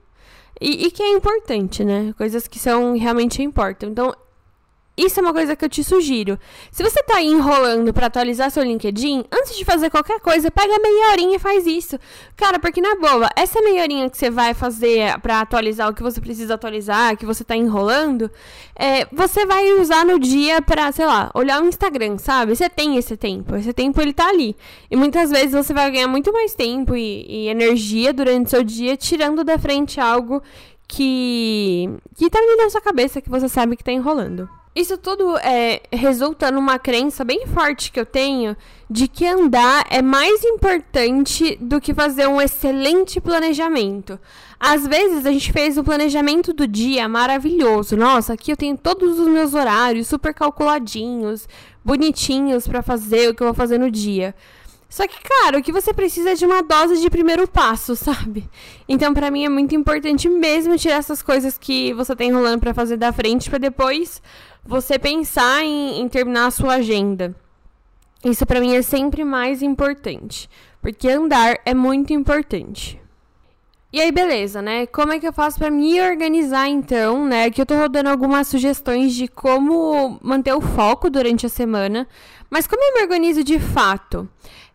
E, 0.61 0.87
e, 0.87 0.91
que 0.91 1.03
é 1.03 1.13
importante, 1.13 1.83
né? 1.83 2.13
Coisas 2.19 2.47
que 2.47 2.59
são 2.59 2.95
realmente 2.97 3.43
importantes. 3.43 3.91
Então, 3.91 4.15
isso 4.95 5.19
é 5.19 5.23
uma 5.23 5.33
coisa 5.33 5.57
que 5.57 5.65
eu 5.65 5.71
te 5.71 5.83
sugiro. 5.83 6.39
Se 6.71 6.83
você 6.83 7.03
tá 7.03 7.23
enrolando 7.23 7.95
para 7.95 8.09
atualizar 8.09 8.51
seu 8.51 8.63
LinkedIn, 8.63 9.25
antes 9.33 9.57
de 9.57 9.65
fazer 9.65 9.89
qualquer 9.89 10.21
coisa, 10.21 10.51
pega 10.51 10.79
meia 10.79 11.13
horinha 11.13 11.37
e 11.37 11.39
faz 11.39 11.67
isso. 11.67 11.99
Cara, 12.37 12.59
porque 12.59 12.79
na 12.79 12.95
boa, 12.97 13.31
essa 13.35 13.63
meia 13.63 13.83
horinha 13.83 14.11
que 14.11 14.19
você 14.19 14.29
vai 14.29 14.53
fazer 14.53 15.19
para 15.21 15.41
atualizar 15.41 15.89
o 15.89 15.95
que 15.95 16.03
você 16.03 16.21
precisa 16.21 16.55
atualizar, 16.55 17.17
que 17.17 17.25
você 17.25 17.43
tá 17.43 17.57
enrolando, 17.57 18.31
é, 18.77 19.07
você 19.11 19.47
vai 19.47 19.73
usar 19.81 20.05
no 20.05 20.19
dia 20.19 20.61
pra, 20.61 20.93
sei 20.93 21.07
lá, 21.07 21.31
olhar 21.35 21.63
o 21.63 21.67
Instagram, 21.67 22.19
sabe? 22.19 22.55
Você 22.55 22.69
tem 22.69 22.99
esse 22.99 23.17
tempo. 23.17 23.57
Esse 23.57 23.73
tempo 23.73 23.99
ele 23.99 24.13
tá 24.13 24.29
ali. 24.29 24.55
E 24.91 24.97
muitas 24.97 25.31
vezes 25.31 25.53
você 25.53 25.73
vai 25.73 25.91
ganhar 25.91 26.09
muito 26.09 26.31
mais 26.35 26.55
tempo 26.55 26.95
e, 26.95 27.25
e 27.27 27.49
energia 27.49 28.13
durante 28.13 28.51
seu 28.51 28.63
dia 28.63 28.95
tirando 28.95 29.43
da 29.43 29.59
frente 29.59 29.99
algo 29.99 30.43
que, 30.87 31.89
que 32.15 32.29
tá 32.29 32.39
ali 32.39 32.57
na 32.57 32.69
sua 32.69 32.83
cabeça 32.83 33.23
que 33.23 33.31
você 33.31 33.49
sabe 33.49 33.75
que 33.75 33.83
tá 33.83 33.91
enrolando. 33.91 34.47
Isso 34.75 34.97
tudo 34.97 35.37
é, 35.39 35.83
resulta 35.93 36.51
numa 36.51 36.79
crença 36.79 37.23
bem 37.25 37.47
forte 37.47 37.93
que 37.93 38.01
eu 38.01 38.07
tenho 38.07 38.57
de 38.89 39.07
que 39.07 39.27
andar 39.27 39.85
é 39.91 40.01
mais 40.01 40.43
importante 40.45 41.57
do 41.61 41.79
que 41.79 41.93
fazer 41.93 42.27
um 42.27 42.41
excelente 42.41 43.21
planejamento. 43.21 44.19
Às 44.59 44.87
vezes 44.87 45.27
a 45.27 45.33
gente 45.33 45.53
fez 45.53 45.77
o 45.77 45.85
planejamento 45.85 46.55
do 46.55 46.67
dia 46.67 47.07
maravilhoso. 47.07 47.99
Nossa, 47.99 48.33
aqui 48.33 48.51
eu 48.51 48.57
tenho 48.57 48.77
todos 48.77 49.19
os 49.19 49.29
meus 49.29 49.53
horários 49.53 50.09
super 50.09 50.33
calculadinhos, 50.33 51.47
bonitinhos 51.85 52.67
para 52.67 52.83
fazer 52.83 53.29
o 53.29 53.35
que 53.35 53.43
eu 53.43 53.49
vou 53.49 53.55
fazer 53.55 53.77
no 53.77 53.91
dia. 53.91 54.35
Só 54.93 55.09
que, 55.09 55.17
cara, 55.23 55.57
o 55.57 55.63
que 55.63 55.73
você 55.73 55.91
precisa 55.95 56.33
é 56.33 56.35
de 56.35 56.45
uma 56.45 56.63
dose 56.63 57.01
de 57.01 57.09
primeiro 57.09 57.49
passo, 57.49 57.97
sabe? 57.97 58.47
Então, 58.87 59.15
para 59.15 59.31
mim 59.31 59.43
é 59.43 59.49
muito 59.49 59.75
importante 59.75 60.29
mesmo 60.29 60.77
tirar 60.77 60.97
essas 60.97 61.23
coisas 61.23 61.57
que 61.57 61.95
você 61.95 62.15
tá 62.15 62.23
enrolando 62.25 62.61
para 62.61 62.75
fazer 62.75 62.99
da 62.99 63.11
frente 63.11 63.49
para 63.49 63.59
depois 63.59 64.21
você 64.63 64.99
pensar 64.99 65.65
em, 65.65 65.99
em 65.99 66.09
terminar 66.11 66.45
a 66.45 66.51
sua 66.51 66.75
agenda. 66.75 67.35
Isso 68.23 68.45
para 68.45 68.61
mim 68.61 68.75
é 68.75 68.83
sempre 68.83 69.25
mais 69.25 69.63
importante, 69.63 70.47
porque 70.83 71.09
andar 71.09 71.59
é 71.65 71.73
muito 71.73 72.13
importante. 72.13 73.01
E 73.91 73.99
aí, 73.99 74.13
beleza, 74.13 74.61
né? 74.61 74.85
Como 74.85 75.15
é 75.15 75.19
que 75.19 75.27
eu 75.27 75.33
faço 75.33 75.59
para 75.59 75.71
me 75.71 76.03
organizar 76.03 76.69
então, 76.69 77.27
né? 77.27 77.45
Aqui 77.45 77.63
eu 77.63 77.67
tô 77.67 77.77
rodando 77.77 78.11
algumas 78.11 78.47
sugestões 78.47 79.15
de 79.15 79.27
como 79.27 80.19
manter 80.23 80.53
o 80.53 80.61
foco 80.61 81.09
durante 81.09 81.47
a 81.47 81.49
semana, 81.49 82.07
mas 82.51 82.67
como 82.67 82.83
eu 82.83 82.95
me 82.95 83.03
organizo 83.03 83.43
de 83.43 83.59
fato? 83.59 84.29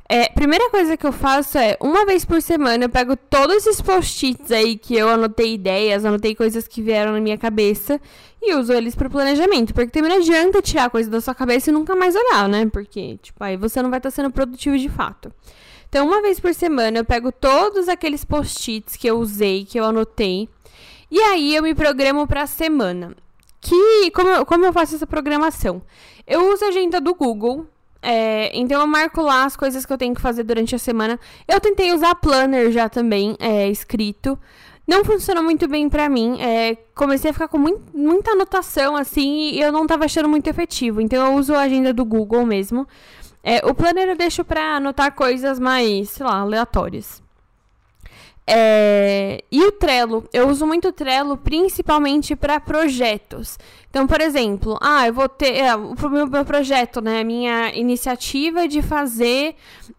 É, 0.09 0.29
primeira 0.29 0.69
coisa 0.69 0.95
que 0.95 1.05
eu 1.05 1.11
faço 1.11 1.57
é, 1.57 1.75
uma 1.81 2.05
vez 2.05 2.23
por 2.23 2.41
semana, 2.41 2.85
eu 2.85 2.89
pego 2.89 3.17
todos 3.17 3.57
esses 3.57 3.81
post-its 3.81 4.51
aí 4.51 4.77
que 4.77 4.95
eu 4.95 5.09
anotei 5.09 5.55
ideias, 5.55 6.05
anotei 6.05 6.33
coisas 6.33 6.65
que 6.65 6.81
vieram 6.81 7.11
na 7.11 7.19
minha 7.19 7.37
cabeça 7.37 7.99
e 8.41 8.55
uso 8.55 8.71
eles 8.71 8.95
para 8.95 9.09
planejamento. 9.09 9.73
Porque 9.73 9.91
também 9.91 10.09
não 10.09 10.19
adianta 10.19 10.61
tirar 10.61 10.89
coisa 10.89 11.09
da 11.09 11.19
sua 11.19 11.35
cabeça 11.35 11.69
e 11.69 11.73
nunca 11.73 11.93
mais 11.93 12.15
olhar, 12.15 12.47
né? 12.47 12.65
Porque, 12.67 13.19
tipo, 13.21 13.43
aí 13.43 13.57
você 13.57 13.81
não 13.81 13.89
vai 13.89 13.99
estar 13.99 14.09
tá 14.09 14.15
sendo 14.15 14.31
produtivo 14.31 14.77
de 14.77 14.87
fato. 14.87 15.29
Então, 15.89 16.07
uma 16.07 16.21
vez 16.21 16.39
por 16.39 16.53
semana, 16.53 16.99
eu 16.99 17.05
pego 17.05 17.29
todos 17.29 17.89
aqueles 17.89 18.23
post-its 18.23 18.95
que 18.95 19.07
eu 19.07 19.19
usei, 19.19 19.65
que 19.65 19.77
eu 19.77 19.83
anotei, 19.83 20.47
e 21.11 21.19
aí 21.19 21.55
eu 21.55 21.63
me 21.63 21.75
programo 21.75 22.25
para 22.25 22.43
a 22.43 22.47
semana. 22.47 23.15
Que, 23.59 24.11
como 24.11 24.45
como 24.45 24.65
eu 24.65 24.71
faço 24.71 24.95
essa 24.95 25.07
programação? 25.07 25.81
Eu 26.25 26.51
uso 26.53 26.63
a 26.63 26.67
agenda 26.67 27.01
do 27.01 27.13
Google, 27.15 27.65
é, 28.09 28.57
então 28.57 28.79
eu 28.79 28.87
marco 28.87 29.21
lá 29.21 29.43
as 29.43 29.57
coisas 29.57 29.85
que 29.85 29.91
eu 29.91 29.97
tenho 29.97 30.15
que 30.15 30.21
fazer 30.21 30.43
durante 30.43 30.73
a 30.73 30.79
semana. 30.79 31.19
Eu 31.45 31.59
tentei 31.59 31.91
usar 31.91 32.15
planner 32.15 32.71
já 32.71 32.87
também, 32.87 33.35
é, 33.37 33.69
escrito. 33.69 34.39
Não 34.87 35.03
funcionou 35.03 35.43
muito 35.43 35.67
bem 35.67 35.89
pra 35.89 36.07
mim. 36.07 36.39
É, 36.41 36.77
comecei 36.95 37.31
a 37.31 37.33
ficar 37.33 37.49
com 37.49 37.57
muito, 37.57 37.81
muita 37.93 38.31
anotação, 38.31 38.95
assim, 38.95 39.49
e 39.49 39.59
eu 39.59 39.73
não 39.73 39.85
tava 39.85 40.05
achando 40.05 40.29
muito 40.29 40.47
efetivo. 40.49 41.01
Então 41.01 41.27
eu 41.27 41.37
uso 41.37 41.53
a 41.53 41.63
agenda 41.63 41.91
do 41.91 42.05
Google 42.05 42.45
mesmo. 42.45 42.87
É, 43.43 43.57
o 43.65 43.73
planner 43.73 44.07
eu 44.07 44.15
deixo 44.15 44.45
pra 44.45 44.77
anotar 44.77 45.13
coisas 45.13 45.59
mais, 45.59 46.11
sei 46.11 46.25
lá, 46.25 46.39
aleatórias. 46.39 47.21
É, 48.49 49.43
e 49.51 49.61
o 49.61 49.73
Trello, 49.73 50.23
eu 50.31 50.47
uso 50.47 50.65
muito 50.65 50.87
o 50.87 50.93
Trello 50.93 51.35
principalmente 51.35 52.33
para 52.33 52.61
projetos. 52.61 53.59
Então, 53.89 54.07
por 54.07 54.21
exemplo, 54.21 54.77
ah, 54.79 55.05
eu 55.05 55.13
vou 55.13 55.27
ter 55.27 55.57
é, 55.57 55.75
o 55.75 55.95
meu, 56.09 56.45
projeto, 56.45 57.01
né? 57.01 57.25
Minha 57.25 57.75
iniciativa 57.75 58.65
de 58.65 58.81
fazer 58.81 59.55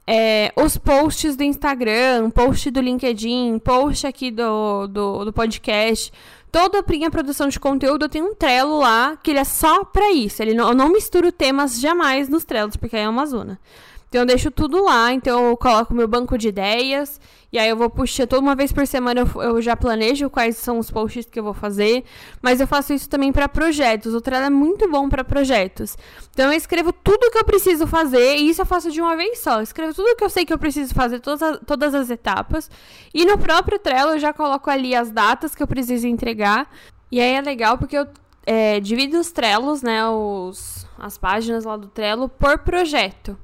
é, 0.06 0.50
os 0.56 0.78
posts 0.78 1.36
do 1.36 1.42
Instagram, 1.42 2.30
post 2.30 2.70
do 2.70 2.80
LinkedIn, 2.80 3.58
post 3.58 4.06
aqui 4.06 4.30
do, 4.30 4.86
do, 4.86 5.26
do 5.26 5.32
podcast. 5.32 6.10
Toda 6.50 6.78
a 6.78 6.84
minha 6.88 7.10
produção 7.10 7.48
de 7.48 7.60
conteúdo 7.60 8.06
eu 8.06 8.08
tenho 8.08 8.30
um 8.30 8.34
Trello 8.34 8.78
lá 8.78 9.18
que 9.22 9.30
ele 9.30 9.40
é 9.40 9.44
só 9.44 9.84
para 9.84 10.10
isso. 10.10 10.40
Ele 10.42 10.54
não, 10.54 10.68
eu 10.68 10.74
não 10.74 10.88
misturo 10.88 11.30
temas 11.30 11.78
jamais 11.78 12.30
nos 12.30 12.46
Trellos, 12.46 12.76
porque 12.76 12.96
aí 12.96 13.02
é 13.02 13.08
uma 13.08 13.26
zona. 13.26 13.60
Então 14.08 14.22
eu 14.22 14.26
deixo 14.26 14.50
tudo 14.50 14.82
lá, 14.82 15.12
então 15.12 15.48
eu 15.48 15.56
coloco 15.56 15.92
meu 15.92 16.08
banco 16.08 16.38
de 16.38 16.48
ideias, 16.48 17.20
e 17.52 17.58
aí 17.58 17.68
eu 17.68 17.76
vou 17.76 17.90
puxar 17.90 18.26
toda 18.26 18.40
uma 18.40 18.54
vez 18.54 18.72
por 18.72 18.86
semana 18.86 19.20
eu, 19.20 19.42
eu 19.42 19.60
já 19.60 19.76
planejo 19.76 20.30
quais 20.30 20.56
são 20.56 20.78
os 20.78 20.90
posts 20.90 21.26
que 21.26 21.38
eu 21.38 21.44
vou 21.44 21.52
fazer, 21.52 22.04
mas 22.40 22.58
eu 22.58 22.66
faço 22.66 22.94
isso 22.94 23.08
também 23.08 23.32
para 23.32 23.48
projetos. 23.48 24.14
O 24.14 24.20
Trello 24.20 24.46
é 24.46 24.50
muito 24.50 24.90
bom 24.90 25.10
para 25.10 25.22
projetos. 25.22 25.96
Então 26.32 26.50
eu 26.50 26.56
escrevo 26.56 26.90
tudo 26.90 27.30
que 27.30 27.38
eu 27.38 27.44
preciso 27.44 27.86
fazer, 27.86 28.36
e 28.36 28.48
isso 28.48 28.62
eu 28.62 28.66
faço 28.66 28.90
de 28.90 29.00
uma 29.00 29.14
vez 29.14 29.40
só. 29.40 29.58
Eu 29.58 29.62
escrevo 29.62 29.92
tudo 29.92 30.16
que 30.16 30.24
eu 30.24 30.30
sei 30.30 30.46
que 30.46 30.52
eu 30.52 30.58
preciso 30.58 30.94
fazer, 30.94 31.20
todas 31.20 31.42
as, 31.42 31.60
todas 31.66 31.94
as 31.94 32.08
etapas, 32.08 32.70
e 33.12 33.26
no 33.26 33.36
próprio 33.36 33.78
Trello 33.78 34.12
eu 34.12 34.18
já 34.18 34.32
coloco 34.32 34.70
ali 34.70 34.94
as 34.94 35.10
datas 35.10 35.54
que 35.54 35.62
eu 35.62 35.66
preciso 35.66 36.06
entregar. 36.06 36.70
E 37.12 37.20
aí 37.20 37.32
é 37.32 37.40
legal 37.42 37.76
porque 37.76 37.96
eu 37.96 38.06
é, 38.46 38.80
divido 38.80 39.18
os 39.18 39.30
Trellos, 39.30 39.82
né, 39.82 40.08
os, 40.08 40.86
as 40.98 41.18
páginas 41.18 41.64
lá 41.64 41.76
do 41.76 41.86
Trello 41.88 42.30
por 42.30 42.58
projeto. 42.60 43.38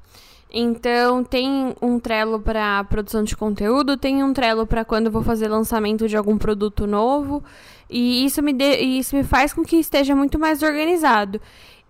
Então, 0.57 1.25
tem 1.25 1.75
um 1.83 1.99
Trello 1.99 2.39
para 2.39 2.85
produção 2.85 3.25
de 3.25 3.37
conteúdo, 3.37 3.97
tem 3.97 4.23
um 4.23 4.33
Trello 4.33 4.65
para 4.65 4.85
quando 4.85 5.07
eu 5.07 5.13
vou 5.13 5.25
fazer 5.25 5.49
lançamento 5.49 6.07
de 6.07 6.17
algum 6.17 6.39
produto 6.39 6.87
novo, 6.87 7.43
e 7.91 8.25
isso 8.25 8.41
me, 8.41 8.53
de, 8.53 8.77
isso 8.77 9.17
me 9.17 9.25
faz 9.25 9.53
com 9.53 9.65
que 9.65 9.75
esteja 9.75 10.15
muito 10.15 10.39
mais 10.39 10.63
organizado. 10.63 11.41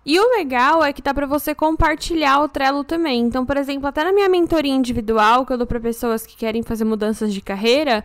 E 0.03 0.19
o 0.19 0.29
legal 0.37 0.83
é 0.83 0.91
que 0.91 1.01
dá 1.01 1.13
para 1.13 1.27
você 1.27 1.53
compartilhar 1.53 2.39
o 2.41 2.47
Trello 2.47 2.83
também. 2.83 3.21
Então, 3.21 3.45
por 3.45 3.55
exemplo, 3.55 3.87
até 3.87 4.03
na 4.03 4.11
minha 4.11 4.29
mentoria 4.29 4.73
individual, 4.73 5.45
que 5.45 5.53
eu 5.53 5.57
dou 5.57 5.67
para 5.67 5.79
pessoas 5.79 6.25
que 6.25 6.35
querem 6.35 6.63
fazer 6.63 6.85
mudanças 6.85 7.31
de 7.31 7.41
carreira, 7.41 8.03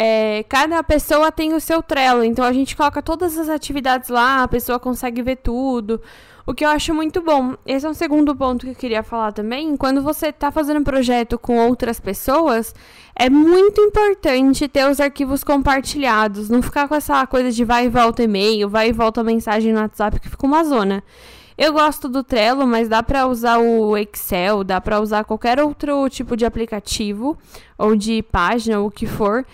é, 0.00 0.44
cada 0.48 0.80
pessoa 0.84 1.32
tem 1.32 1.54
o 1.54 1.60
seu 1.60 1.82
Trello. 1.82 2.22
Então, 2.22 2.44
a 2.44 2.52
gente 2.52 2.76
coloca 2.76 3.02
todas 3.02 3.36
as 3.36 3.48
atividades 3.48 4.08
lá, 4.08 4.44
a 4.44 4.48
pessoa 4.48 4.78
consegue 4.78 5.20
ver 5.22 5.38
tudo. 5.38 6.00
O 6.46 6.54
que 6.54 6.64
eu 6.64 6.68
acho 6.68 6.94
muito 6.94 7.20
bom. 7.20 7.56
Esse 7.66 7.84
é 7.84 7.90
um 7.90 7.94
segundo 7.94 8.34
ponto 8.36 8.64
que 8.64 8.70
eu 8.70 8.76
queria 8.76 9.02
falar 9.02 9.32
também. 9.32 9.76
Quando 9.76 10.00
você 10.00 10.28
está 10.28 10.52
fazendo 10.52 10.78
um 10.78 10.84
projeto 10.84 11.36
com 11.36 11.58
outras 11.66 11.98
pessoas, 11.98 12.72
é 13.12 13.28
muito 13.28 13.80
importante 13.80 14.68
ter 14.68 14.88
os 14.88 15.00
arquivos 15.00 15.42
compartilhados. 15.42 16.48
Não 16.48 16.62
ficar 16.62 16.86
com 16.86 16.94
essa 16.94 17.26
coisa 17.26 17.50
de 17.50 17.64
vai 17.64 17.86
e 17.86 17.88
volta 17.88 18.22
e-mail, 18.22 18.68
vai 18.68 18.90
e 18.90 18.92
volta 18.92 19.24
mensagem 19.24 19.72
no 19.72 19.80
WhatsApp, 19.80 20.20
que 20.20 20.28
fica 20.28 20.46
uma 20.46 20.62
zona. 20.62 21.02
Eu 21.58 21.72
gosto 21.72 22.08
do 22.08 22.22
Trello, 22.22 22.64
mas 22.68 22.88
dá 22.88 23.02
para 23.02 23.26
usar 23.26 23.58
o 23.58 23.96
Excel, 23.96 24.62
dá 24.62 24.80
para 24.80 25.00
usar 25.00 25.24
qualquer 25.24 25.58
outro 25.58 26.08
tipo 26.08 26.36
de 26.36 26.44
aplicativo 26.46 27.36
ou 27.76 27.96
de 27.96 28.22
página, 28.22 28.78
ou 28.78 28.86
o 28.86 28.90
que 28.92 29.08
for, 29.08 29.44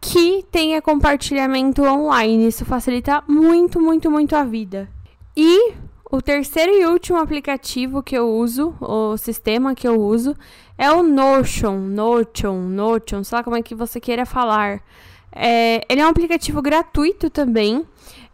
que 0.00 0.44
tenha 0.50 0.80
compartilhamento 0.80 1.82
online. 1.82 2.48
Isso 2.48 2.64
facilita 2.64 3.22
muito, 3.28 3.80
muito, 3.80 4.10
muito 4.10 4.34
a 4.34 4.44
vida. 4.44 4.88
E 5.36 5.74
o 6.10 6.20
terceiro 6.20 6.72
e 6.72 6.86
último 6.86 7.18
aplicativo 7.18 8.02
que 8.02 8.16
eu 8.16 8.28
uso, 8.28 8.74
o 8.80 9.16
sistema 9.16 9.74
que 9.74 9.86
eu 9.86 10.00
uso, 10.00 10.34
é 10.76 10.90
o 10.90 11.02
Notion, 11.02 11.76
Notion, 11.78 12.56
Notion, 12.62 13.22
sei 13.22 13.36
lá 13.36 13.44
como 13.44 13.56
é 13.56 13.62
que 13.62 13.74
você 13.74 14.00
queira 14.00 14.24
falar. 14.24 14.82
É, 15.30 15.84
ele 15.88 16.00
é 16.00 16.06
um 16.06 16.08
aplicativo 16.08 16.60
gratuito 16.60 17.30
também. 17.30 17.86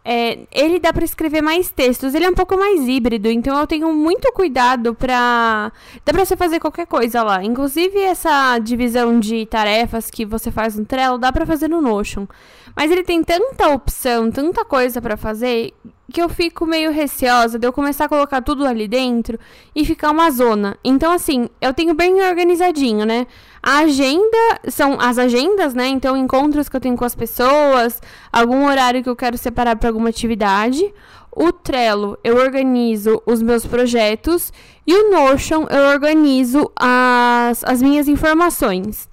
É, 0.09 0.39
ele 0.53 0.79
dá 0.79 0.93
para 0.93 1.03
escrever 1.03 1.41
mais 1.41 1.69
textos. 1.69 2.15
Ele 2.15 2.23
é 2.23 2.29
um 2.29 2.33
pouco 2.33 2.55
mais 2.57 2.87
híbrido, 2.87 3.29
então 3.29 3.59
eu 3.59 3.67
tenho 3.67 3.93
muito 3.93 4.31
cuidado 4.31 4.95
para 4.95 5.69
dá 6.05 6.13
para 6.13 6.23
você 6.23 6.37
fazer 6.37 6.61
qualquer 6.61 6.87
coisa 6.87 7.21
lá. 7.23 7.43
Inclusive 7.43 7.99
essa 7.99 8.57
divisão 8.57 9.19
de 9.19 9.45
tarefas 9.45 10.09
que 10.09 10.25
você 10.25 10.49
faz 10.49 10.77
no 10.77 10.85
Trello 10.85 11.17
dá 11.17 11.29
para 11.33 11.45
fazer 11.45 11.67
no 11.67 11.81
Notion. 11.81 12.25
Mas 12.73 12.89
ele 12.89 13.03
tem 13.03 13.21
tanta 13.21 13.67
opção, 13.67 14.31
tanta 14.31 14.63
coisa 14.63 15.01
para 15.01 15.17
fazer 15.17 15.73
que 16.11 16.21
eu 16.21 16.29
fico 16.29 16.65
meio 16.65 16.91
receosa 16.91 17.59
de 17.59 17.67
eu 17.67 17.73
começar 17.73 18.05
a 18.05 18.09
colocar 18.09 18.41
tudo 18.41 18.65
ali 18.65 18.87
dentro 18.87 19.37
e 19.75 19.83
ficar 19.83 20.11
uma 20.11 20.31
zona. 20.31 20.77
Então, 20.83 21.11
assim, 21.11 21.49
eu 21.59 21.73
tenho 21.73 21.93
bem 21.93 22.21
organizadinho, 22.21 23.05
né? 23.05 23.27
A 23.69 23.79
agenda 23.79 24.61
são 24.69 24.97
as 24.97 25.17
agendas, 25.17 25.73
né? 25.73 25.89
Então, 25.89 26.15
encontros 26.15 26.69
que 26.69 26.77
eu 26.77 26.79
tenho 26.79 26.95
com 26.95 27.03
as 27.03 27.13
pessoas, 27.13 28.01
algum 28.31 28.65
horário 28.65 29.03
que 29.03 29.09
eu 29.09 29.15
quero 29.15 29.37
separar 29.37 29.75
para 29.75 29.89
alguma 29.89 30.07
atividade. 30.07 30.93
O 31.29 31.51
Trello, 31.51 32.17
eu 32.23 32.37
organizo 32.37 33.21
os 33.25 33.41
meus 33.41 33.65
projetos. 33.65 34.53
E 34.87 34.95
o 34.95 35.11
Notion, 35.11 35.65
eu 35.69 35.89
organizo 35.89 36.71
as, 36.77 37.61
as 37.65 37.81
minhas 37.81 38.07
informações. 38.07 39.09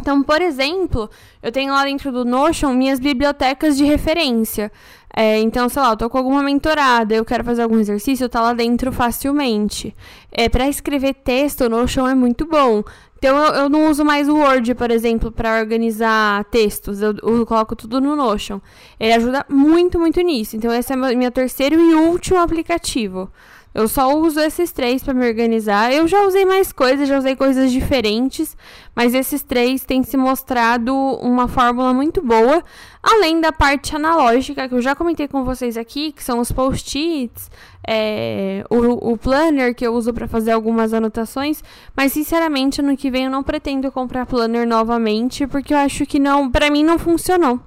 Então, 0.00 0.20
por 0.20 0.42
exemplo, 0.42 1.08
eu 1.40 1.52
tenho 1.52 1.72
lá 1.72 1.84
dentro 1.84 2.10
do 2.10 2.24
Notion 2.24 2.72
minhas 2.72 2.98
bibliotecas 2.98 3.76
de 3.76 3.84
referência. 3.84 4.72
É, 5.18 5.38
então, 5.38 5.66
sei 5.68 5.80
lá, 5.80 5.90
eu 5.90 5.96
tô 5.96 6.10
com 6.10 6.18
alguma 6.18 6.42
mentorada, 6.42 7.14
eu 7.14 7.24
quero 7.24 7.42
fazer 7.42 7.62
algum 7.62 7.78
exercício, 7.78 8.28
tá 8.28 8.42
lá 8.42 8.52
dentro 8.52 8.92
facilmente. 8.92 9.96
É, 10.30 10.46
para 10.46 10.68
escrever 10.68 11.14
texto, 11.14 11.62
o 11.62 11.68
Notion 11.70 12.06
é 12.06 12.14
muito 12.14 12.44
bom. 12.44 12.84
Então, 13.18 13.36
eu, 13.36 13.54
eu 13.54 13.68
não 13.68 13.90
uso 13.90 14.04
mais 14.04 14.28
o 14.28 14.36
Word, 14.36 14.74
por 14.74 14.90
exemplo, 14.90 15.32
para 15.32 15.58
organizar 15.58 16.44
textos. 16.44 17.00
Eu, 17.00 17.14
eu, 17.22 17.46
coloco 17.46 17.74
tudo 17.74 18.00
no 18.00 18.14
Notion. 18.14 18.60
Ele 19.00 19.12
ajuda 19.12 19.44
muito, 19.48 19.98
muito 19.98 20.20
nisso. 20.20 20.56
Então, 20.56 20.72
esse 20.72 20.92
é 20.92 20.96
meu, 20.96 21.16
meu 21.16 21.30
terceiro 21.30 21.80
e 21.80 21.94
último 21.94 22.38
aplicativo. 22.38 23.30
Eu 23.76 23.86
só 23.88 24.10
uso 24.18 24.40
esses 24.40 24.72
três 24.72 25.02
para 25.02 25.12
me 25.12 25.28
organizar. 25.28 25.92
Eu 25.92 26.08
já 26.08 26.22
usei 26.22 26.46
mais 26.46 26.72
coisas, 26.72 27.06
já 27.06 27.18
usei 27.18 27.36
coisas 27.36 27.70
diferentes, 27.70 28.56
mas 28.94 29.12
esses 29.12 29.42
três 29.42 29.84
têm 29.84 30.02
se 30.02 30.16
mostrado 30.16 30.94
uma 30.94 31.46
fórmula 31.46 31.92
muito 31.92 32.22
boa, 32.22 32.64
além 33.02 33.38
da 33.38 33.52
parte 33.52 33.94
analógica 33.94 34.66
que 34.66 34.74
eu 34.74 34.80
já 34.80 34.96
comentei 34.96 35.28
com 35.28 35.44
vocês 35.44 35.76
aqui, 35.76 36.10
que 36.10 36.24
são 36.24 36.38
os 36.38 36.50
post-its, 36.50 37.50
é, 37.86 38.64
o, 38.70 39.12
o, 39.12 39.18
planner 39.18 39.74
que 39.74 39.86
eu 39.86 39.92
uso 39.92 40.10
para 40.10 40.26
fazer 40.26 40.52
algumas 40.52 40.94
anotações, 40.94 41.62
mas 41.94 42.12
sinceramente 42.12 42.80
ano 42.80 42.96
que 42.96 43.10
vem 43.10 43.26
eu 43.26 43.30
não 43.30 43.42
pretendo 43.42 43.92
comprar 43.92 44.24
planner 44.24 44.66
novamente, 44.66 45.46
porque 45.46 45.74
eu 45.74 45.78
acho 45.78 46.06
que 46.06 46.18
não, 46.18 46.50
para 46.50 46.70
mim 46.70 46.82
não 46.82 46.98
funcionou, 46.98 47.60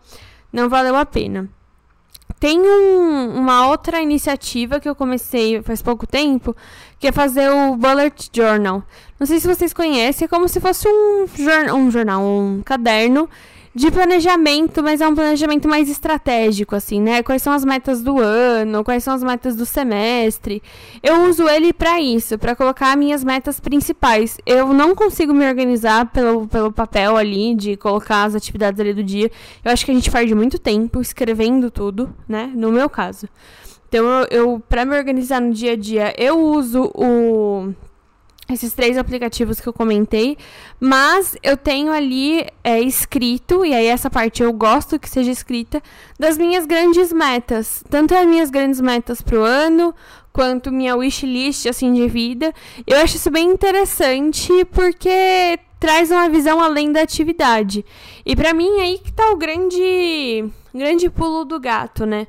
não 0.52 0.68
valeu 0.68 0.96
a 0.96 1.06
pena. 1.06 1.48
Tem 2.40 2.58
um, 2.60 3.38
uma 3.38 3.68
outra 3.68 4.02
iniciativa 4.02 4.80
que 4.80 4.88
eu 4.88 4.96
comecei 4.96 5.62
faz 5.62 5.82
pouco 5.82 6.08
tempo, 6.08 6.56
que 6.98 7.08
é 7.08 7.12
fazer 7.12 7.50
o 7.50 7.76
Bullet 7.76 8.30
Journal. 8.34 8.82
Não 9.20 9.28
sei 9.28 9.40
se 9.40 9.48
vocês 9.48 9.74
conhecem, 9.74 10.26
é 10.26 10.28
como 10.30 10.48
se 10.48 10.62
fosse 10.62 10.88
um, 10.88 11.26
um 11.76 11.92
jornal, 11.92 12.22
um 12.24 12.62
caderno 12.64 13.30
de 13.74 13.92
planejamento, 13.92 14.82
mas 14.82 15.00
é 15.00 15.08
um 15.08 15.14
planejamento 15.14 15.68
mais 15.68 15.90
estratégico, 15.90 16.76
assim, 16.76 17.02
né? 17.02 17.22
Quais 17.22 17.42
são 17.42 17.54
as 17.54 17.64
metas 17.64 18.02
do 18.02 18.20
ano, 18.20 18.84
quais 18.84 19.04
são 19.04 19.14
as 19.14 19.24
metas 19.24 19.56
do 19.56 19.66
semestre. 19.66 20.62
Eu 21.04 21.30
uso 21.30 21.48
ele 21.48 21.72
para 21.72 22.02
isso, 22.02 22.38
para 22.38 22.56
colocar 22.56 22.98
minhas 22.98 23.24
metas 23.24 23.60
principais. 23.60 24.38
Eu 24.46 24.74
não 24.74 24.96
consigo 24.96 25.34
me 25.34 25.48
organizar 25.48 26.08
pelo, 26.08 26.48
pelo 26.48 26.72
papel 26.72 27.16
ali, 27.16 27.54
de 27.56 27.78
colocar 27.78 28.24
as 28.24 28.36
atividades 28.36 28.80
ali 28.80 28.94
do 28.94 29.04
dia. 29.04 29.32
Eu 29.64 29.72
acho 29.72 29.86
que 29.86 29.92
a 29.92 29.94
gente 29.94 30.10
perde 30.10 30.34
muito 30.34 30.58
tempo 30.58 31.00
escrevendo 31.00 31.70
tudo, 31.70 32.14
né? 32.28 32.52
No 32.56 32.72
meu 32.72 32.90
caso. 32.90 33.30
Então, 33.88 34.06
eu, 34.06 34.28
eu 34.30 34.64
para 34.68 34.86
me 34.86 34.98
organizar 34.98 35.42
no 35.42 35.54
dia 35.54 35.74
a 35.74 35.76
dia, 35.76 36.14
eu 36.18 36.40
uso 36.40 36.92
o 36.94 37.74
esses 38.52 38.74
três 38.74 38.98
aplicativos 38.98 39.60
que 39.60 39.68
eu 39.68 39.74
comentei, 39.74 40.38
mas 40.80 41.36
eu 41.44 41.56
tenho 41.56 41.92
ali 41.92 42.46
é, 42.64 42.80
escrito, 42.80 43.66
e 43.66 43.74
aí 43.74 43.86
essa 43.86 44.10
parte 44.10 44.42
eu 44.42 44.52
gosto 44.52 45.00
que 45.00 45.10
seja 45.10 45.32
escrita, 45.32 45.82
das 46.18 46.38
minhas 46.38 46.66
grandes 46.66 47.14
metas. 47.14 47.84
Tanto 47.90 48.16
as 48.16 48.26
minhas 48.26 48.50
grandes 48.50 48.82
metas 48.82 49.22
pro 49.22 49.44
ano, 49.44 49.94
quanto 50.34 50.72
minha 50.72 50.96
wishlist, 50.96 51.68
assim, 51.68 51.94
de 51.94 52.08
vida. 52.08 52.54
Eu 52.88 52.98
acho 52.98 53.18
isso 53.18 53.30
bem 53.30 53.50
interessante, 53.50 54.66
porque 54.72 55.60
traz 55.80 56.12
uma 56.12 56.30
visão 56.30 56.60
além 56.60 56.92
da 56.92 57.02
atividade. 57.02 57.86
E 58.26 58.36
para 58.36 58.54
mim, 58.54 58.80
aí 58.82 59.00
que 59.00 59.12
tá 59.14 59.32
o 59.32 59.38
grande, 59.38 60.46
grande 60.74 61.10
pulo 61.10 61.46
do 61.46 61.60
gato, 61.60 62.06
né? 62.06 62.28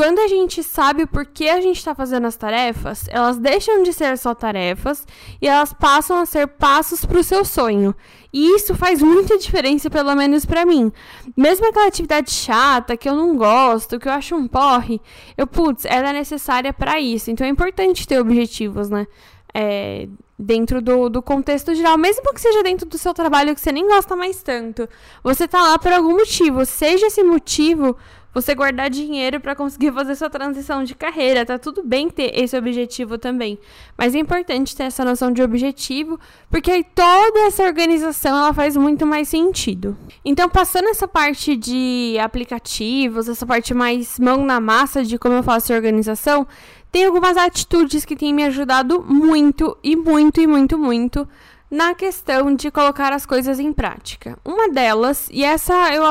Quando 0.00 0.18
a 0.18 0.28
gente 0.28 0.62
sabe 0.62 1.02
o 1.02 1.06
porquê 1.06 1.50
a 1.50 1.60
gente 1.60 1.76
está 1.76 1.94
fazendo 1.94 2.26
as 2.26 2.34
tarefas, 2.34 3.04
elas 3.10 3.36
deixam 3.36 3.82
de 3.82 3.92
ser 3.92 4.16
só 4.16 4.34
tarefas 4.34 5.06
e 5.42 5.46
elas 5.46 5.74
passam 5.74 6.16
a 6.16 6.24
ser 6.24 6.46
passos 6.46 7.04
para 7.04 7.18
o 7.18 7.22
seu 7.22 7.44
sonho. 7.44 7.94
E 8.32 8.56
isso 8.56 8.74
faz 8.74 9.02
muita 9.02 9.36
diferença, 9.36 9.90
pelo 9.90 10.14
menos 10.14 10.46
para 10.46 10.64
mim. 10.64 10.90
Mesmo 11.36 11.68
aquela 11.68 11.86
atividade 11.86 12.30
chata, 12.30 12.96
que 12.96 13.10
eu 13.10 13.14
não 13.14 13.36
gosto, 13.36 13.98
que 13.98 14.08
eu 14.08 14.12
acho 14.12 14.34
um 14.34 14.48
porre, 14.48 15.02
eu, 15.36 15.46
putz, 15.46 15.84
ela 15.84 16.08
é 16.08 16.12
necessária 16.14 16.72
para 16.72 16.98
isso. 16.98 17.30
Então 17.30 17.46
é 17.46 17.50
importante 17.50 18.08
ter 18.08 18.18
objetivos, 18.18 18.88
né? 18.88 19.06
É, 19.52 20.08
dentro 20.38 20.80
do, 20.80 21.10
do 21.10 21.20
contexto 21.20 21.74
geral, 21.74 21.98
mesmo 21.98 22.32
que 22.32 22.40
seja 22.40 22.62
dentro 22.62 22.88
do 22.88 22.96
seu 22.96 23.12
trabalho 23.12 23.54
que 23.54 23.60
você 23.60 23.70
nem 23.70 23.86
gosta 23.86 24.16
mais 24.16 24.42
tanto. 24.42 24.88
Você 25.22 25.46
tá 25.46 25.60
lá 25.60 25.78
por 25.78 25.92
algum 25.92 26.12
motivo, 26.12 26.64
seja 26.64 27.08
esse 27.08 27.22
motivo 27.22 27.94
você 28.32 28.54
guardar 28.54 28.88
dinheiro 28.88 29.40
para 29.40 29.54
conseguir 29.54 29.92
fazer 29.92 30.14
sua 30.14 30.30
transição 30.30 30.84
de 30.84 30.94
carreira. 30.94 31.44
Tá 31.44 31.58
tudo 31.58 31.82
bem 31.82 32.08
ter 32.08 32.32
esse 32.38 32.56
objetivo 32.56 33.18
também, 33.18 33.58
mas 33.96 34.14
é 34.14 34.18
importante 34.18 34.76
ter 34.76 34.84
essa 34.84 35.04
noção 35.04 35.32
de 35.32 35.42
objetivo, 35.42 36.18
porque 36.48 36.70
aí 36.70 36.84
toda 36.84 37.40
essa 37.40 37.64
organização 37.64 38.36
ela 38.36 38.54
faz 38.54 38.76
muito 38.76 39.06
mais 39.06 39.28
sentido. 39.28 39.96
Então, 40.24 40.48
passando 40.48 40.88
essa 40.88 41.08
parte 41.08 41.56
de 41.56 42.16
aplicativos, 42.20 43.28
essa 43.28 43.46
parte 43.46 43.74
mais 43.74 44.18
mão 44.18 44.44
na 44.44 44.60
massa 44.60 45.04
de 45.04 45.18
como 45.18 45.34
eu 45.34 45.42
faço 45.42 45.72
a 45.72 45.76
organização, 45.76 46.46
tem 46.90 47.04
algumas 47.04 47.36
atitudes 47.36 48.04
que 48.04 48.16
têm 48.16 48.34
me 48.34 48.44
ajudado 48.44 49.02
muito 49.02 49.76
e 49.82 49.94
muito 49.94 50.40
e 50.40 50.46
muito 50.46 50.76
muito 50.76 51.28
na 51.70 51.94
questão 51.94 52.54
de 52.54 52.70
colocar 52.70 53.12
as 53.12 53.24
coisas 53.24 53.60
em 53.60 53.72
prática. 53.72 54.36
Uma 54.44 54.68
delas, 54.68 55.28
e 55.30 55.44
essa 55.44 55.94
eu 55.94 56.02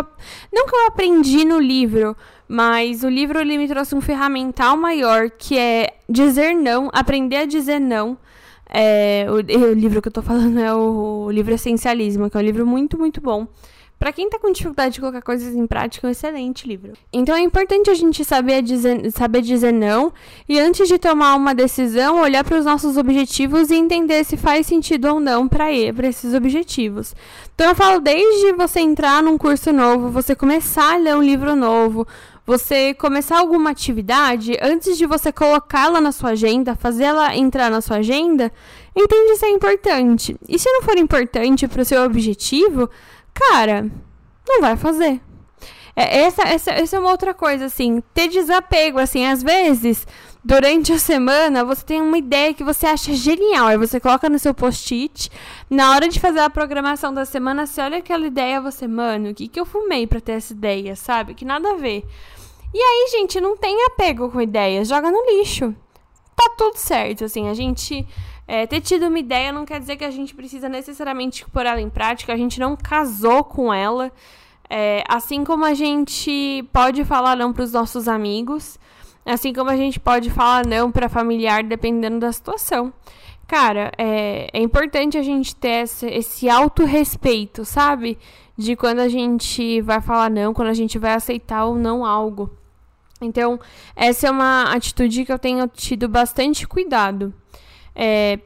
não 0.54 0.66
que 0.66 0.76
eu 0.76 0.88
aprendi 0.88 1.44
no 1.44 1.60
livro, 1.60 2.16
mas 2.48 3.04
o 3.04 3.10
livro 3.10 3.40
ele 3.40 3.58
me 3.58 3.68
trouxe 3.68 3.94
um 3.94 4.02
ferramental 4.02 4.78
maior 4.78 5.30
que 5.30 5.58
é 5.58 5.98
dizer 6.08 6.54
não, 6.54 6.90
aprender 6.94 7.38
a 7.38 7.46
dizer 7.46 7.80
não. 7.80 8.18
É, 8.72 9.26
o, 9.30 9.36
o, 9.36 9.74
livro 9.74 10.02
que 10.02 10.08
eu 10.08 10.12
tô 10.12 10.22
falando 10.22 10.60
é 10.60 10.74
o, 10.74 11.26
o 11.26 11.32
livro 11.32 11.54
Essencialismo, 11.54 12.30
que 12.30 12.38
é 12.38 12.40
um 12.40 12.44
livro 12.44 12.66
muito, 12.66 12.98
muito 12.98 13.20
bom. 13.20 13.48
Para 14.00 14.14
quem 14.14 14.30
tá 14.30 14.40
com 14.40 14.50
dificuldade 14.50 14.94
de 14.94 15.02
colocar 15.02 15.22
coisas 15.22 15.54
em 15.54 15.68
prática, 15.68 16.08
é 16.08 16.10
um 16.10 16.12
excelente 16.12 16.66
livro. 16.66 16.94
Então 17.12 17.36
é 17.36 17.42
importante 17.42 17.90
a 17.90 17.94
gente 17.94 18.24
saber 18.24 18.62
dizer, 18.62 19.12
saber 19.12 19.42
dizer 19.42 19.74
não 19.74 20.14
e 20.48 20.58
antes 20.58 20.88
de 20.88 20.98
tomar 20.98 21.36
uma 21.36 21.54
decisão, 21.54 22.22
olhar 22.22 22.46
para 22.46 22.58
os 22.58 22.64
nossos 22.64 22.96
objetivos 22.96 23.70
e 23.70 23.76
entender 23.76 24.24
se 24.24 24.38
faz 24.38 24.68
sentido 24.68 25.10
ou 25.10 25.20
não 25.20 25.50
para 25.50 25.70
esses 25.70 26.34
objetivos. 26.34 27.14
Então 27.54 27.68
eu 27.68 27.76
falo 27.76 28.00
desde 28.00 28.54
você 28.54 28.80
entrar 28.80 29.22
num 29.22 29.38
curso 29.38 29.74
novo, 29.74 30.10
você 30.10 30.34
começar 30.34 30.94
a 30.94 30.98
ler 30.98 31.18
um 31.18 31.22
livro 31.22 31.54
novo, 31.54 32.08
você 32.46 32.94
começar 32.94 33.38
alguma 33.38 33.70
atividade, 33.70 34.58
antes 34.62 34.98
de 34.98 35.06
você 35.06 35.30
colocá-la 35.32 36.00
na 36.00 36.14
sua 36.14 36.32
agenda, 36.32 36.74
fazê-la 36.74 37.36
entrar 37.36 37.70
na 37.70 37.82
sua 37.82 37.98
agenda, 37.98 38.52
entende 38.96 39.36
se 39.36 39.46
é 39.46 39.50
importante. 39.50 40.36
E 40.48 40.58
se 40.58 40.72
não 40.72 40.82
for 40.84 40.98
importante 40.98 41.68
para 41.68 41.82
o 41.82 41.86
seu 41.86 42.02
objetivo, 42.04 42.90
cara, 43.34 43.90
não 44.48 44.62
vai 44.62 44.76
fazer. 44.76 45.22
É, 45.96 46.22
essa, 46.22 46.44
essa, 46.44 46.72
essa 46.72 46.96
é 46.96 47.00
uma 47.00 47.12
outra 47.12 47.34
coisa, 47.34 47.66
assim, 47.66 48.02
ter 48.14 48.30
desapego, 48.30 49.00
assim, 49.00 49.26
às 49.26 49.44
vezes, 49.44 50.08
durante 50.44 50.94
a 50.94 50.98
semana, 50.98 51.66
você 51.66 51.84
tem 51.84 52.02
uma 52.02 52.18
ideia 52.18 52.54
que 52.54 52.64
você 52.64 52.88
acha 52.88 53.14
genial, 53.14 53.68
aí 53.68 53.78
você 53.78 54.00
coloca 54.00 54.30
no 54.30 54.40
seu 54.40 54.54
post-it, 54.54 55.30
na 55.70 55.92
hora 55.92 56.08
de 56.08 56.20
fazer 56.20 56.40
a 56.40 56.50
programação 56.50 57.14
da 57.14 57.26
semana, 57.26 57.66
você 57.66 57.82
olha 57.82 57.98
aquela 57.98 58.26
ideia, 58.26 58.62
você, 58.62 58.88
mano, 58.88 59.30
o 59.30 59.34
que, 59.34 59.48
que 59.48 59.60
eu 59.60 59.66
fumei 59.66 60.08
pra 60.08 60.22
ter 60.22 60.34
essa 60.34 60.54
ideia, 60.54 60.96
sabe? 60.96 61.34
Que 61.34 61.44
nada 61.44 61.72
a 61.72 61.76
ver. 61.76 62.06
E 62.74 62.78
aí, 62.78 63.10
gente, 63.12 63.42
não 63.42 63.58
tem 63.58 63.84
apego 63.86 64.30
com 64.30 64.40
ideias, 64.40 64.88
joga 64.88 65.12
no 65.12 65.26
lixo. 65.26 65.76
Tá 66.36 66.50
tudo 66.58 66.78
certo, 66.78 67.26
assim, 67.26 67.50
a 67.50 67.54
gente 67.54 68.08
é, 68.52 68.66
ter 68.66 68.82
tido 68.82 69.06
uma 69.06 69.20
ideia 69.20 69.52
não 69.52 69.64
quer 69.64 69.80
dizer 69.80 69.96
que 69.96 70.04
a 70.04 70.10
gente 70.10 70.34
precisa 70.34 70.68
necessariamente 70.68 71.46
pôr 71.52 71.68
ela 71.68 71.80
em 71.80 71.88
prática, 71.88 72.34
a 72.34 72.36
gente 72.36 72.60
não 72.60 72.76
casou 72.76 73.44
com 73.44 73.72
ela. 73.72 74.12
É, 74.68 75.04
assim 75.08 75.44
como 75.44 75.64
a 75.64 75.76
gente 75.76 76.68
pode 76.74 77.06
falar 77.06 77.36
não 77.36 77.54
para 77.54 77.64
os 77.64 77.72
nossos 77.72 78.08
amigos, 78.08 78.80
assim 79.24 79.54
como 79.54 79.70
a 79.70 79.78
gente 79.78 80.00
pode 80.00 80.32
falar 80.32 80.66
não 80.66 80.92
para 80.92 81.08
familiar, 81.08 81.64
dependendo 81.64 82.18
da 82.18 82.32
situação. 82.32 82.92
Cara, 83.46 83.92
é, 83.96 84.50
é 84.52 84.60
importante 84.60 85.16
a 85.16 85.22
gente 85.22 85.56
ter 85.56 85.84
esse, 85.84 86.08
esse 86.08 86.50
autorrespeito, 86.50 87.64
sabe? 87.64 88.18
De 88.58 88.76
quando 88.76 88.98
a 88.98 89.10
gente 89.10 89.80
vai 89.82 90.02
falar 90.02 90.32
não, 90.32 90.56
quando 90.56 90.70
a 90.70 90.74
gente 90.74 90.98
vai 90.98 91.14
aceitar 91.14 91.66
ou 91.66 91.76
não 91.76 92.04
algo. 92.04 92.50
Então, 93.22 93.60
essa 93.96 94.26
é 94.26 94.32
uma 94.32 94.74
atitude 94.74 95.24
que 95.24 95.32
eu 95.32 95.38
tenho 95.38 95.68
tido 95.68 96.10
bastante 96.10 96.68
cuidado. 96.68 97.32
É, 98.02 98.40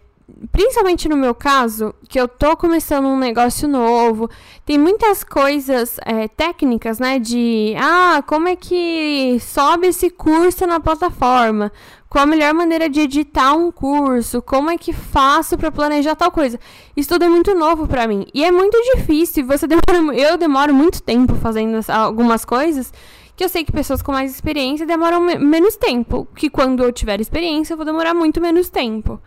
principalmente 0.52 1.08
no 1.08 1.16
meu 1.16 1.36
caso, 1.36 1.94
que 2.10 2.20
eu 2.20 2.28
tô 2.28 2.58
começando 2.58 3.06
um 3.06 3.18
negócio 3.18 3.68
novo, 3.68 4.28
tem 4.66 4.80
muitas 4.80 5.24
coisas 5.24 5.98
é, 6.04 6.28
técnicas, 6.28 6.98
né? 6.98 7.20
De 7.20 7.76
ah, 7.78 8.24
como 8.26 8.48
é 8.48 8.56
que 8.56 9.38
sobe 9.40 9.88
esse 9.88 10.10
curso 10.10 10.66
na 10.66 10.80
plataforma? 10.80 11.72
Qual 12.10 12.24
a 12.24 12.28
melhor 12.28 12.52
maneira 12.54 12.90
de 12.90 13.02
editar 13.02 13.54
um 13.54 13.72
curso? 13.72 14.42
Como 14.42 14.72
é 14.72 14.78
que 14.78 14.92
faço 14.92 15.56
para 15.56 15.72
planejar 15.72 16.16
tal 16.16 16.32
coisa? 16.32 16.60
Isso 16.98 17.10
tudo 17.10 17.26
é 17.26 17.30
muito 17.30 17.54
novo 17.54 17.88
para 17.88 18.08
mim 18.08 18.26
e 18.34 18.44
é 18.44 18.52
muito 18.52 18.76
difícil. 18.96 19.46
Você 19.46 19.68
demora, 19.70 20.18
eu 20.20 20.36
demoro 20.36 20.74
muito 20.74 21.02
tempo 21.02 21.36
fazendo 21.36 21.80
algumas 21.92 22.44
coisas 22.44 22.92
que 23.36 23.44
eu 23.44 23.50
sei 23.50 23.64
que 23.64 23.72
pessoas 23.72 24.02
com 24.02 24.12
mais 24.12 24.32
experiência 24.32 24.86
demoram 24.86 25.20
me 25.20 25.36
menos 25.38 25.76
tempo, 25.76 26.28
que 26.36 26.50
quando 26.50 26.84
eu 26.84 26.92
tiver 26.92 27.20
experiência 27.20 27.74
eu 27.74 27.78
vou 27.78 27.86
demorar 27.86 28.14
muito 28.14 28.40
menos 28.40 28.70
tempo. 28.70 29.20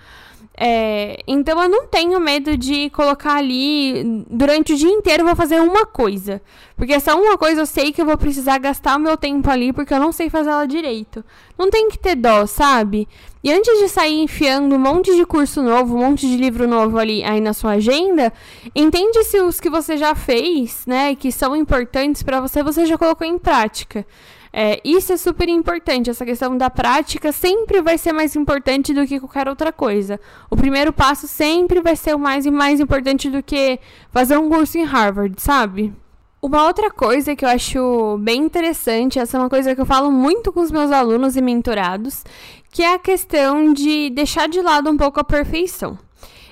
É, 0.58 1.22
então 1.26 1.62
eu 1.62 1.68
não 1.68 1.86
tenho 1.86 2.18
medo 2.18 2.56
de 2.56 2.88
colocar 2.88 3.34
ali 3.34 4.24
durante 4.30 4.72
o 4.72 4.76
dia 4.76 4.88
inteiro 4.88 5.20
eu 5.20 5.26
vou 5.26 5.36
fazer 5.36 5.60
uma 5.60 5.84
coisa. 5.84 6.40
Porque 6.76 6.94
essa 6.94 7.14
uma 7.14 7.36
coisa 7.36 7.60
eu 7.60 7.66
sei 7.66 7.92
que 7.92 8.00
eu 8.00 8.06
vou 8.06 8.16
precisar 8.16 8.56
gastar 8.58 8.96
o 8.96 9.00
meu 9.00 9.16
tempo 9.18 9.50
ali 9.50 9.72
porque 9.72 9.92
eu 9.92 10.00
não 10.00 10.12
sei 10.12 10.30
fazer 10.30 10.50
ela 10.50 10.66
direito. 10.66 11.22
Não 11.58 11.68
tem 11.68 11.88
que 11.90 11.98
ter 11.98 12.14
dó, 12.14 12.46
sabe? 12.46 13.06
E 13.46 13.52
antes 13.52 13.78
de 13.78 13.88
sair 13.88 14.22
enfiando 14.22 14.74
um 14.74 14.78
monte 14.78 15.14
de 15.14 15.24
curso 15.24 15.62
novo, 15.62 15.94
um 15.94 16.00
monte 16.00 16.28
de 16.28 16.36
livro 16.36 16.66
novo 16.66 16.98
ali 16.98 17.22
aí 17.22 17.40
na 17.40 17.52
sua 17.52 17.74
agenda, 17.74 18.32
entende 18.74 19.22
se 19.22 19.38
os 19.38 19.60
que 19.60 19.70
você 19.70 19.96
já 19.96 20.16
fez, 20.16 20.84
né, 20.84 21.14
que 21.14 21.30
são 21.30 21.54
importantes 21.54 22.24
para 22.24 22.40
você, 22.40 22.60
você 22.60 22.84
já 22.84 22.98
colocou 22.98 23.24
em 23.24 23.38
prática. 23.38 24.04
É, 24.52 24.80
isso 24.84 25.12
é 25.12 25.16
super 25.16 25.48
importante. 25.48 26.10
Essa 26.10 26.26
questão 26.26 26.58
da 26.58 26.68
prática 26.68 27.30
sempre 27.30 27.80
vai 27.80 27.96
ser 27.96 28.12
mais 28.12 28.34
importante 28.34 28.92
do 28.92 29.06
que 29.06 29.20
qualquer 29.20 29.48
outra 29.48 29.72
coisa. 29.72 30.18
O 30.50 30.56
primeiro 30.56 30.92
passo 30.92 31.28
sempre 31.28 31.80
vai 31.80 31.94
ser 31.94 32.16
o 32.16 32.18
mais 32.18 32.46
e 32.46 32.50
mais 32.50 32.80
importante 32.80 33.30
do 33.30 33.44
que 33.44 33.78
fazer 34.10 34.36
um 34.36 34.48
curso 34.48 34.76
em 34.76 34.82
Harvard, 34.82 35.40
sabe? 35.40 35.94
Uma 36.40 36.64
outra 36.66 36.90
coisa 36.90 37.34
que 37.34 37.44
eu 37.44 37.48
acho 37.48 38.18
bem 38.18 38.42
interessante, 38.42 39.18
essa 39.18 39.36
é 39.36 39.40
uma 39.40 39.48
coisa 39.48 39.74
que 39.74 39.80
eu 39.80 39.86
falo 39.86 40.12
muito 40.12 40.52
com 40.52 40.60
os 40.60 40.70
meus 40.70 40.92
alunos 40.92 41.36
e 41.36 41.40
mentorados, 41.40 42.24
que 42.70 42.82
é 42.82 42.94
a 42.94 42.98
questão 42.98 43.72
de 43.72 44.10
deixar 44.10 44.48
de 44.48 44.60
lado 44.60 44.90
um 44.90 44.96
pouco 44.96 45.18
a 45.18 45.24
perfeição. 45.24 45.98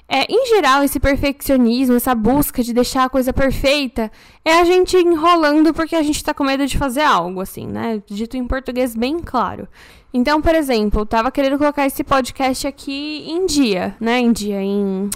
É, 0.08 0.26
em 0.30 0.46
geral, 0.48 0.82
esse 0.82 1.00
perfeccionismo, 1.00 1.96
essa 1.96 2.14
busca 2.14 2.62
de 2.62 2.74
deixar 2.74 3.04
a 3.04 3.08
coisa 3.08 3.32
perfeita, 3.32 4.10
é 4.44 4.52
a 4.60 4.64
gente 4.64 4.96
enrolando 4.96 5.72
porque 5.72 5.96
a 5.96 6.02
gente 6.02 6.22
tá 6.22 6.34
com 6.34 6.44
medo 6.44 6.66
de 6.66 6.76
fazer 6.76 7.02
algo, 7.02 7.40
assim, 7.40 7.66
né? 7.66 8.02
Dito 8.06 8.36
em 8.36 8.46
português 8.46 8.94
bem 8.94 9.18
claro. 9.20 9.66
Então, 10.12 10.40
por 10.42 10.54
exemplo, 10.54 11.00
eu 11.00 11.06
tava 11.06 11.30
querendo 11.30 11.58
colocar 11.58 11.86
esse 11.86 12.04
podcast 12.04 12.66
aqui 12.66 13.24
em 13.28 13.46
dia, 13.46 13.96
né? 13.98 14.20
Em 14.20 14.32
dia, 14.32 14.60
em. 14.60 15.08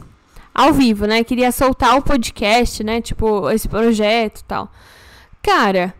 Ao 0.59 0.73
vivo, 0.73 1.07
né? 1.07 1.23
Queria 1.23 1.53
soltar 1.53 1.97
o 1.97 2.03
podcast, 2.03 2.83
né? 2.83 3.01
Tipo, 3.01 3.49
esse 3.49 3.68
projeto 3.68 4.42
tal. 4.42 4.68
Cara, 5.40 5.94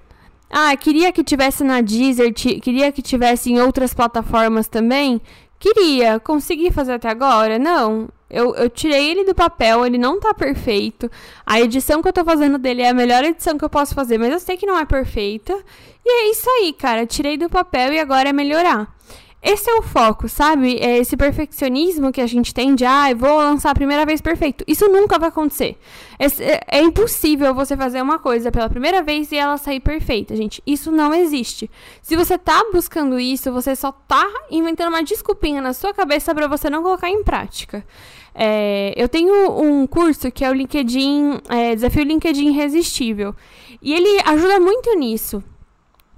ah, 0.51 0.77
queria 0.77 1.13
que 1.13 1.23
tivesse 1.23 1.63
na 1.63 1.81
Deezer, 1.81 2.35
queria 2.35 2.91
que 2.91 3.01
tivesse 3.01 3.53
em 3.53 3.61
outras 3.61 3.95
plataformas 3.95 4.67
também. 4.67 5.21
Queria, 5.61 6.19
consegui 6.19 6.73
fazer 6.73 6.95
até 6.95 7.09
agora? 7.09 7.57
Não. 7.57 8.09
Eu, 8.29 8.53
eu 8.57 8.69
tirei 8.69 9.13
ele 9.13 9.25
do 9.25 9.35
papel, 9.35 9.87
ele 9.87 9.97
não 9.97 10.19
tá 10.19 10.35
perfeito. 10.35 11.09
A 11.47 11.61
edição 11.61 12.03
que 12.03 12.09
eu 12.09 12.13
tô 12.13 12.25
fazendo 12.25 12.59
dele 12.59 12.83
é 12.83 12.89
a 12.89 12.95
melhor 12.95 13.23
edição 13.23 13.57
que 13.57 13.65
eu 13.65 13.71
posso 13.71 13.95
fazer, 13.95 14.19
mas 14.19 14.33
eu 14.33 14.41
sei 14.41 14.57
que 14.57 14.67
não 14.67 14.77
é 14.77 14.85
perfeita. 14.85 15.57
E 16.05 16.11
é 16.11 16.31
isso 16.33 16.51
aí, 16.51 16.73
cara. 16.73 17.07
Tirei 17.07 17.37
do 17.37 17.49
papel 17.49 17.93
e 17.93 18.01
agora 18.01 18.31
é 18.31 18.33
melhorar. 18.33 18.93
Esse 19.41 19.71
é 19.71 19.75
o 19.75 19.83
foco, 19.83 20.29
sabe? 20.29 20.79
É 20.81 20.99
esse 20.99 21.17
perfeccionismo 21.17 22.11
que 22.11 22.21
a 22.21 22.27
gente 22.27 22.53
tem 22.53 22.75
de, 22.75 22.85
ah, 22.85 23.15
vou 23.15 23.39
lançar 23.39 23.71
a 23.71 23.75
primeira 23.75 24.05
vez 24.05 24.21
perfeito. 24.21 24.65
Isso 24.67 24.89
nunca 24.89 25.17
vai 25.17 25.29
acontecer. 25.29 25.79
É, 26.19 26.79
é, 26.79 26.83
impossível 26.83 27.55
você 27.55 27.77
fazer 27.77 28.03
uma 28.03 28.19
coisa 28.19 28.51
pela 28.51 28.69
primeira 28.69 29.01
vez 29.01 29.31
e 29.31 29.37
ela 29.37 29.57
sair 29.57 29.79
perfeita, 29.79 30.35
gente. 30.35 30.61
Isso 30.67 30.91
não 30.91 31.15
existe. 31.15 31.71
Se 32.03 32.17
você 32.17 32.37
tá 32.37 32.65
buscando 32.73 33.19
isso, 33.19 33.53
você 33.53 33.77
só 33.77 33.93
tá 33.93 34.27
inventando 34.51 34.89
uma 34.89 35.05
desculpinha 35.05 35.63
na 35.63 35.73
sua 35.73 35.95
cabeça 35.95 36.35
para 36.35 36.49
você 36.49 36.69
não 36.69 36.83
colocar 36.83 37.09
em 37.09 37.23
prática. 37.23 37.87
É, 38.35 38.93
eu 38.97 39.09
tenho 39.09 39.53
um 39.63 39.87
curso 39.87 40.33
que 40.33 40.45
é 40.45 40.51
o 40.51 40.55
LinkedIn, 40.55 41.41
é, 41.49 41.77
Desafio 41.77 42.03
LinkedIn 42.03 42.49
Irresistível. 42.49 43.37
E 43.81 43.95
ele 43.95 44.21
ajuda 44.25 44.59
muito 44.59 44.93
nisso 44.97 45.45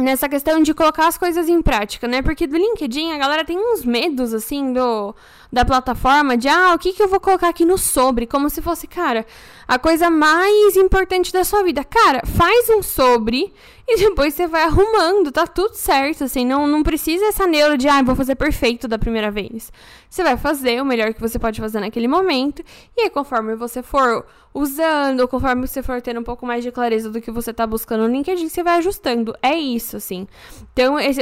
nessa 0.01 0.29
questão 0.29 0.63
de 0.63 0.75
colocar 0.75 1.07
as 1.07 1.19
coisas 1.19 1.49
em 1.49 1.61
prática, 1.63 2.09
né? 2.09 2.23
Porque 2.23 2.47
do 2.47 2.57
LinkedIn 2.57 3.13
a 3.13 3.19
galera 3.19 3.45
tem 3.45 3.59
uns 3.59 3.85
medos, 3.85 4.33
assim, 4.35 4.73
do, 4.73 5.15
da 5.53 5.65
plataforma, 5.65 6.37
de, 6.37 6.49
ah, 6.49 6.75
o 6.75 6.79
que, 6.79 6.93
que 6.93 7.03
eu 7.03 7.09
vou 7.09 7.21
colocar 7.21 7.49
aqui 7.49 7.65
no 7.65 7.77
sobre? 7.77 8.27
Como 8.27 8.49
se 8.49 8.63
fosse, 8.63 8.87
cara, 8.87 9.27
a 9.67 9.79
coisa 9.79 10.11
mais 10.11 10.77
importante 10.77 11.33
da 11.33 11.45
sua 11.45 11.63
vida. 11.63 11.85
Cara, 11.85 12.23
faz 12.27 12.69
um 12.71 12.83
sobre 12.83 13.53
e 13.93 13.97
depois 13.97 14.35
você 14.35 14.47
vai 14.47 14.63
arrumando, 14.63 15.33
tá 15.33 15.47
tudo 15.47 15.75
certo, 15.75 16.25
assim, 16.25 16.47
não, 16.47 16.67
não 16.67 16.83
precisa 16.83 17.25
essa 17.27 17.47
neura 17.47 17.77
de, 17.77 17.89
ah, 17.89 18.03
vou 18.03 18.15
fazer 18.15 18.37
perfeito 18.37 18.87
da 18.87 18.99
primeira 18.99 19.31
vez. 19.31 19.73
Você 20.09 20.23
vai 20.23 20.37
fazer 20.37 20.81
o 20.81 20.85
melhor 20.85 21.13
que 21.13 21.21
você 21.21 21.39
pode 21.39 21.61
fazer 21.61 21.81
naquele 21.81 22.07
momento, 22.07 22.63
e 22.97 23.03
aí 23.03 23.11
conforme 23.11 23.57
você 23.57 23.83
for 23.83 24.25
usando, 24.53 25.27
conforme 25.29 25.67
você 25.67 25.83
for 25.83 26.01
tendo 26.03 26.21
um 26.21 26.25
pouco 26.25 26.45
mais 26.45 26.63
de 26.63 26.73
clareza 26.73 27.11
do 27.11 27.21
que 27.21 27.31
você 27.31 27.53
tá 27.53 27.67
buscando 27.67 28.07
no 28.07 28.13
LinkedIn, 28.13 28.49
você 28.49 28.63
vai 28.63 28.79
ajustando. 28.79 29.35
É 29.43 29.55
isso, 29.55 29.97
assim. 29.97 30.27
Então, 30.73 30.99
esse, 30.99 31.21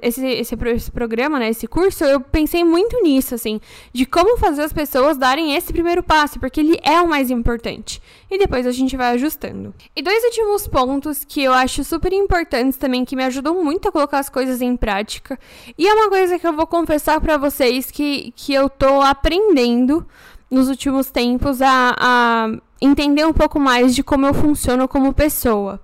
esse, 0.00 0.26
esse, 0.26 0.54
esse 0.54 0.90
programa, 0.90 1.38
né, 1.38 1.48
esse 1.48 1.66
curso, 1.66 2.04
eu 2.04 2.20
pensei 2.20 2.64
muito 2.64 3.00
nisso, 3.02 3.34
assim, 3.34 3.60
de 3.92 4.06
como 4.06 4.38
fazer 4.38 4.62
as 4.62 4.72
pessoas 4.72 5.16
darem 5.16 5.54
esse 5.54 5.72
primeiro 5.72 6.02
passo, 6.02 6.38
porque 6.38 6.60
ele 6.60 6.78
é 6.82 7.00
o 7.00 7.08
mais 7.08 7.30
importante. 7.30 8.00
E 8.30 8.38
depois 8.38 8.66
a 8.66 8.72
gente 8.72 8.96
vai 8.96 9.14
ajustando. 9.14 9.74
E 9.96 10.02
dois 10.02 10.22
últimos 10.24 10.68
pontos 10.68 11.24
que 11.24 11.42
eu 11.42 11.52
acho 11.52 11.82
super 11.82 12.12
importantes 12.12 12.76
também, 12.76 13.04
que 13.04 13.16
me 13.16 13.24
ajudam 13.24 13.62
muito 13.64 13.88
a 13.88 13.92
colocar 13.92 14.18
as 14.18 14.28
coisas 14.28 14.60
em 14.60 14.76
prática. 14.76 15.38
E 15.76 15.86
é 15.86 15.94
uma 15.94 16.10
coisa 16.10 16.38
que 16.38 16.46
eu 16.46 16.52
vou 16.52 16.66
confessar 16.66 17.20
para 17.20 17.38
vocês 17.38 17.90
que 17.90 18.32
que, 18.36 18.52
eu 18.52 18.68
tô 18.68 19.00
aprendendo 19.00 20.06
nos 20.50 20.68
últimos 20.68 21.10
tempos 21.10 21.62
a, 21.62 21.94
a 21.98 22.50
entender 22.80 23.26
um 23.26 23.32
pouco 23.32 23.58
mais 23.58 23.94
de 23.94 24.02
como 24.02 24.26
eu 24.26 24.34
funciono 24.34 24.86
como 24.88 25.12
pessoa. 25.12 25.80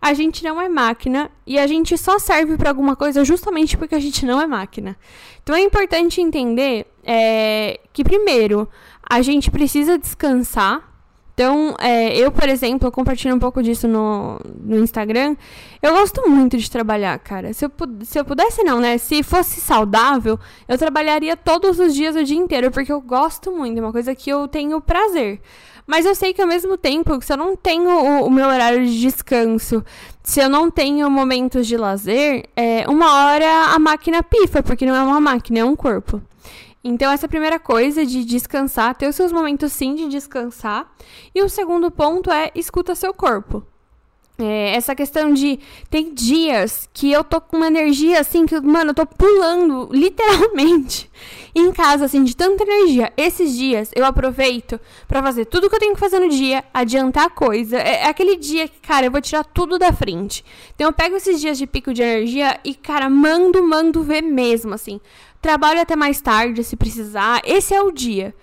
A 0.00 0.12
gente 0.14 0.44
não 0.44 0.60
é 0.60 0.68
máquina 0.68 1.30
e 1.46 1.58
a 1.58 1.66
gente 1.66 1.96
só 1.96 2.18
serve 2.18 2.56
para 2.56 2.70
alguma 2.70 2.94
coisa 2.94 3.24
justamente 3.24 3.76
porque 3.76 3.94
a 3.94 4.00
gente 4.00 4.24
não 4.24 4.40
é 4.40 4.46
máquina. 4.46 4.96
Então 5.42 5.54
é 5.54 5.60
importante 5.60 6.20
entender 6.20 6.86
é, 7.02 7.80
que, 7.92 8.04
primeiro, 8.04 8.68
a 9.02 9.22
gente 9.22 9.50
precisa 9.50 9.98
descansar 9.98 10.95
então, 11.36 11.76
é, 11.78 12.16
eu, 12.16 12.32
por 12.32 12.48
exemplo, 12.48 12.90
compartilho 12.90 13.34
um 13.34 13.38
pouco 13.38 13.62
disso 13.62 13.86
no, 13.86 14.40
no 14.58 14.78
Instagram. 14.78 15.36
Eu 15.82 15.92
gosto 15.92 16.26
muito 16.30 16.56
de 16.56 16.70
trabalhar, 16.70 17.18
cara. 17.18 17.52
Se 17.52 17.66
eu, 17.66 17.72
se 18.04 18.18
eu 18.18 18.24
pudesse, 18.24 18.64
não, 18.64 18.80
né? 18.80 18.96
Se 18.96 19.22
fosse 19.22 19.60
saudável, 19.60 20.40
eu 20.66 20.78
trabalharia 20.78 21.36
todos 21.36 21.78
os 21.78 21.94
dias 21.94 22.16
o 22.16 22.24
dia 22.24 22.38
inteiro, 22.38 22.70
porque 22.70 22.90
eu 22.90 23.02
gosto 23.02 23.52
muito. 23.52 23.76
É 23.76 23.82
uma 23.82 23.92
coisa 23.92 24.14
que 24.14 24.30
eu 24.30 24.48
tenho 24.48 24.80
prazer. 24.80 25.38
Mas 25.86 26.06
eu 26.06 26.14
sei 26.14 26.32
que 26.32 26.40
ao 26.40 26.48
mesmo 26.48 26.78
tempo, 26.78 27.20
se 27.20 27.30
eu 27.30 27.36
não 27.36 27.54
tenho 27.54 27.90
o, 27.90 28.26
o 28.28 28.30
meu 28.30 28.48
horário 28.48 28.86
de 28.86 28.98
descanso, 28.98 29.84
se 30.22 30.40
eu 30.40 30.48
não 30.48 30.70
tenho 30.70 31.10
momentos 31.10 31.66
de 31.66 31.76
lazer, 31.76 32.48
é, 32.56 32.88
uma 32.88 33.26
hora 33.26 33.74
a 33.74 33.78
máquina 33.78 34.22
pifa, 34.22 34.62
porque 34.62 34.86
não 34.86 34.94
é 34.94 35.02
uma 35.02 35.20
máquina, 35.20 35.58
é 35.58 35.64
um 35.66 35.76
corpo. 35.76 36.22
Então, 36.88 37.10
essa 37.10 37.26
é 37.26 37.28
primeira 37.28 37.58
coisa 37.58 38.06
de 38.06 38.24
descansar, 38.24 38.94
ter 38.94 39.08
os 39.08 39.16
seus 39.16 39.32
momentos 39.32 39.72
sim 39.72 39.96
de 39.96 40.06
descansar. 40.06 40.88
E 41.34 41.42
o 41.42 41.48
segundo 41.48 41.90
ponto 41.90 42.30
é 42.30 42.52
escuta 42.54 42.94
seu 42.94 43.12
corpo. 43.12 43.66
É, 44.38 44.76
essa 44.76 44.94
questão 44.94 45.32
de. 45.32 45.58
Tem 45.88 46.12
dias 46.12 46.88
que 46.92 47.10
eu 47.10 47.24
tô 47.24 47.40
com 47.40 47.56
uma 47.56 47.68
energia 47.68 48.20
assim, 48.20 48.44
que, 48.44 48.60
mano, 48.60 48.90
eu 48.90 48.94
tô 48.94 49.06
pulando, 49.06 49.88
literalmente, 49.90 51.10
em 51.54 51.72
casa, 51.72 52.04
assim, 52.04 52.22
de 52.22 52.36
tanta 52.36 52.62
energia. 52.62 53.10
Esses 53.16 53.56
dias 53.56 53.90
eu 53.94 54.04
aproveito 54.04 54.78
para 55.08 55.22
fazer 55.22 55.46
tudo 55.46 55.70
que 55.70 55.76
eu 55.76 55.80
tenho 55.80 55.94
que 55.94 56.00
fazer 56.00 56.20
no 56.20 56.28
dia, 56.28 56.62
adiantar 56.74 57.30
coisa. 57.30 57.78
É, 57.78 58.02
é, 58.02 58.08
aquele 58.08 58.36
dia 58.36 58.68
que, 58.68 58.78
cara, 58.80 59.06
eu 59.06 59.10
vou 59.10 59.22
tirar 59.22 59.42
tudo 59.42 59.78
da 59.78 59.90
frente. 59.90 60.44
Então 60.74 60.88
eu 60.88 60.92
pego 60.92 61.16
esses 61.16 61.40
dias 61.40 61.56
de 61.56 61.66
pico 61.66 61.94
de 61.94 62.02
energia 62.02 62.60
e, 62.62 62.74
cara, 62.74 63.08
mando, 63.08 63.66
mando 63.66 64.02
ver 64.02 64.20
mesmo, 64.22 64.74
assim. 64.74 65.00
Trabalho 65.40 65.80
até 65.80 65.96
mais 65.96 66.20
tarde, 66.20 66.62
se 66.62 66.76
precisar. 66.76 67.40
Esse 67.42 67.72
é 67.72 67.80
o 67.80 67.90
dia. 67.90 68.34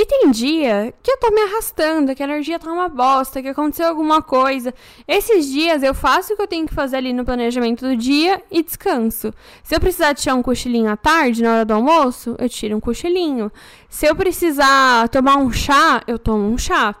E 0.00 0.06
tem 0.06 0.30
dia 0.30 0.94
que 1.02 1.10
eu 1.10 1.16
tô 1.18 1.28
me 1.32 1.40
arrastando, 1.40 2.14
que 2.14 2.22
a 2.22 2.26
energia 2.26 2.56
tá 2.56 2.70
uma 2.70 2.88
bosta, 2.88 3.42
que 3.42 3.48
aconteceu 3.48 3.88
alguma 3.88 4.22
coisa. 4.22 4.72
Esses 5.08 5.46
dias 5.46 5.82
eu 5.82 5.92
faço 5.92 6.32
o 6.32 6.36
que 6.36 6.42
eu 6.42 6.46
tenho 6.46 6.68
que 6.68 6.72
fazer 6.72 6.98
ali 6.98 7.12
no 7.12 7.24
planejamento 7.24 7.84
do 7.84 7.96
dia 7.96 8.40
e 8.48 8.62
descanso. 8.62 9.34
Se 9.60 9.74
eu 9.74 9.80
precisar 9.80 10.14
tirar 10.14 10.36
um 10.36 10.42
cochilinho 10.42 10.88
à 10.88 10.96
tarde, 10.96 11.42
na 11.42 11.52
hora 11.52 11.64
do 11.64 11.74
almoço, 11.74 12.36
eu 12.38 12.48
tiro 12.48 12.76
um 12.76 12.80
cochilinho. 12.80 13.50
Se 13.88 14.06
eu 14.06 14.14
precisar 14.14 15.08
tomar 15.08 15.36
um 15.38 15.50
chá, 15.50 16.00
eu 16.06 16.16
tomo 16.16 16.48
um 16.48 16.56
chá. 16.56 16.94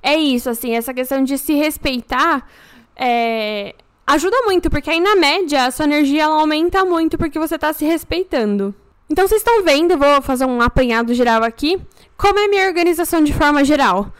É 0.00 0.14
isso, 0.14 0.48
assim, 0.48 0.76
essa 0.76 0.94
questão 0.94 1.24
de 1.24 1.36
se 1.36 1.54
respeitar 1.54 2.48
é, 2.94 3.74
ajuda 4.06 4.40
muito, 4.42 4.70
porque 4.70 4.88
aí 4.88 5.00
na 5.00 5.16
média 5.16 5.64
a 5.64 5.72
sua 5.72 5.86
energia 5.86 6.22
ela 6.22 6.40
aumenta 6.40 6.84
muito 6.84 7.18
porque 7.18 7.40
você 7.40 7.58
tá 7.58 7.72
se 7.72 7.84
respeitando. 7.84 8.72
Então 9.10 9.26
vocês 9.26 9.40
estão 9.40 9.64
vendo, 9.64 9.96
vou 9.96 10.20
fazer 10.20 10.44
um 10.44 10.60
apanhado 10.60 11.14
geral 11.14 11.42
aqui, 11.42 11.80
como 12.16 12.38
é 12.38 12.48
minha 12.48 12.66
organização 12.66 13.22
de 13.22 13.32
forma 13.32 13.64
geral. 13.64 14.12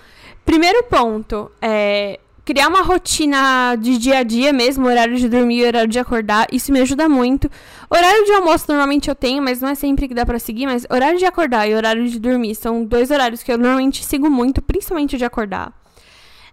Primeiro 0.45 0.83
ponto, 0.85 1.51
é 1.61 2.19
criar 2.49 2.69
uma 2.69 2.81
rotina 2.81 3.77
de 3.77 3.99
dia 3.99 4.21
a 4.21 4.23
dia 4.23 4.55
mesmo, 4.55 4.87
horário 4.87 5.17
de 5.17 5.29
dormir 5.29 5.67
horário 5.67 5.91
de 5.91 5.99
acordar, 5.99 6.47
isso 6.51 6.73
me 6.73 6.81
ajuda 6.81 7.07
muito. 7.07 7.51
Horário 7.91 8.25
de 8.25 8.33
almoço 8.33 8.65
normalmente 8.69 9.11
eu 9.11 9.15
tenho, 9.15 9.43
mas 9.43 9.61
não 9.61 9.69
é 9.69 9.75
sempre 9.75 10.09
que 10.09 10.15
dá 10.15 10.25
para 10.25 10.39
seguir, 10.39 10.65
mas 10.65 10.87
horário 10.89 11.19
de 11.19 11.27
acordar 11.27 11.69
e 11.69 11.75
horário 11.75 12.09
de 12.09 12.19
dormir 12.19 12.55
são 12.55 12.87
dois 12.87 13.11
horários 13.11 13.43
que 13.43 13.53
eu 13.53 13.59
normalmente 13.59 14.03
sigo 14.03 14.31
muito, 14.31 14.63
principalmente 14.63 15.19
de 15.19 15.27
acordar. 15.27 15.75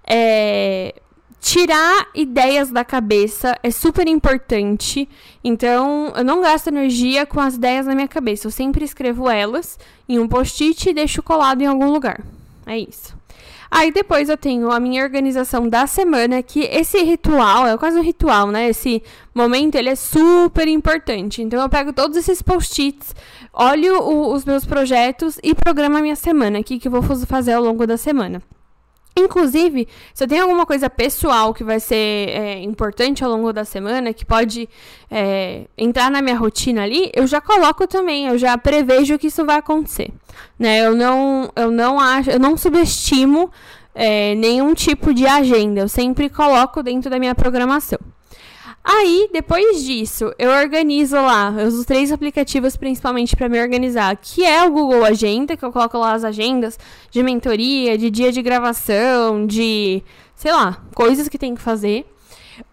É, 0.06 0.96
tirar 1.46 2.08
ideias 2.16 2.72
da 2.72 2.84
cabeça 2.84 3.56
é 3.62 3.70
super 3.70 4.08
importante. 4.08 5.08
Então, 5.44 6.12
eu 6.16 6.24
não 6.24 6.42
gasto 6.42 6.70
energia 6.70 7.24
com 7.24 7.40
as 7.40 7.54
ideias 7.54 7.86
na 7.86 7.94
minha 7.94 8.08
cabeça. 8.08 8.48
Eu 8.48 8.52
sempre 8.52 8.84
escrevo 8.84 9.30
elas 9.30 9.78
em 10.10 10.18
um 10.18 10.28
post-it 10.28 10.90
e 10.90 10.94
deixo 10.94 11.22
colado 11.22 11.62
em 11.62 11.68
algum 11.68 11.92
lugar. 11.92 12.20
É 12.66 12.80
isso. 12.80 13.16
Aí 13.70 13.92
depois 13.92 14.28
eu 14.28 14.38
tenho 14.38 14.72
a 14.72 14.80
minha 14.80 15.04
organização 15.04 15.70
da 15.70 15.86
semana, 15.86 16.42
que 16.42 16.62
esse 16.62 17.04
ritual, 17.04 17.68
é 17.68 17.78
quase 17.78 18.00
um 18.00 18.02
ritual, 18.02 18.50
né? 18.50 18.70
Esse 18.70 19.04
momento, 19.34 19.76
ele 19.76 19.90
é 19.90 19.96
super 19.96 20.68
importante. 20.68 21.44
Então 21.44 21.62
eu 21.62 21.70
pego 21.70 21.94
todos 21.94 22.18
esses 22.18 22.42
post-its, 22.42 23.16
olho 23.54 24.02
o, 24.02 24.34
os 24.34 24.46
meus 24.46 24.66
projetos 24.66 25.38
e 25.44 25.54
programo 25.54 25.98
a 25.98 26.02
minha 26.02 26.16
semana, 26.16 26.60
o 26.60 26.64
que, 26.64 26.80
que 26.80 26.88
eu 26.88 26.92
vou 26.92 27.04
fazer 27.04 27.54
ao 27.54 27.64
longo 27.64 27.86
da 27.86 27.98
semana. 27.98 28.42
Inclusive, 29.18 29.88
se 30.14 30.24
eu 30.24 30.28
tenho 30.28 30.44
alguma 30.44 30.66
coisa 30.66 30.90
pessoal 30.90 31.54
que 31.54 31.64
vai 31.64 31.80
ser 31.80 31.96
é, 31.96 32.62
importante 32.62 33.24
ao 33.24 33.32
longo 33.32 33.54
da 33.54 33.64
semana, 33.64 34.14
que 34.14 34.26
pode 34.26 34.68
é, 35.10 35.68
entrar 35.78 36.12
na 36.12 36.22
minha 36.22 36.36
rotina 36.36 36.84
ali, 36.84 37.12
eu 37.14 37.26
já 37.26 37.40
coloco 37.40 37.88
também, 37.88 38.28
eu 38.28 38.38
já 38.38 38.58
prevejo 38.58 39.18
que 39.18 39.28
isso 39.28 39.46
vai 39.46 39.58
acontecer. 39.58 40.12
Né? 40.60 40.86
Eu 40.86 40.94
não, 40.94 41.50
eu 41.56 41.72
não 41.72 41.98
acho, 41.98 42.30
eu 42.30 42.40
não 42.40 42.58
subestimo 42.58 43.50
é, 43.94 44.36
nenhum 44.36 44.74
tipo 44.74 45.14
de 45.14 45.26
agenda, 45.26 45.80
eu 45.80 45.88
sempre 45.88 46.30
coloco 46.30 46.84
dentro 46.84 47.10
da 47.10 47.18
minha 47.18 47.34
programação. 47.34 48.00
Aí, 48.88 49.28
depois 49.34 49.84
disso, 49.84 50.32
eu 50.38 50.52
organizo 50.52 51.16
lá. 51.16 51.52
Eu 51.58 51.68
uso 51.68 51.84
três 51.84 52.12
aplicativos 52.12 52.78
principalmente 52.78 53.36
para 53.36 53.50
me 53.50 53.60
organizar, 53.60 54.16
que 54.16 54.46
é 54.46 54.64
o 54.64 54.70
Google 54.70 55.04
Agenda, 55.04 55.58
que 55.58 55.66
eu 55.66 55.72
coloco 55.72 55.98
lá 55.98 56.14
as 56.14 56.24
agendas 56.24 56.78
de 57.10 57.24
mentoria, 57.24 57.98
de 57.98 58.12
dia 58.12 58.32
de 58.32 58.44
gravação, 58.44 59.48
de, 59.48 60.04
sei 60.36 60.52
lá, 60.52 60.84
coisas 60.94 61.28
que 61.28 61.40
tem 61.40 61.56
que 61.56 61.62
fazer. 61.64 62.06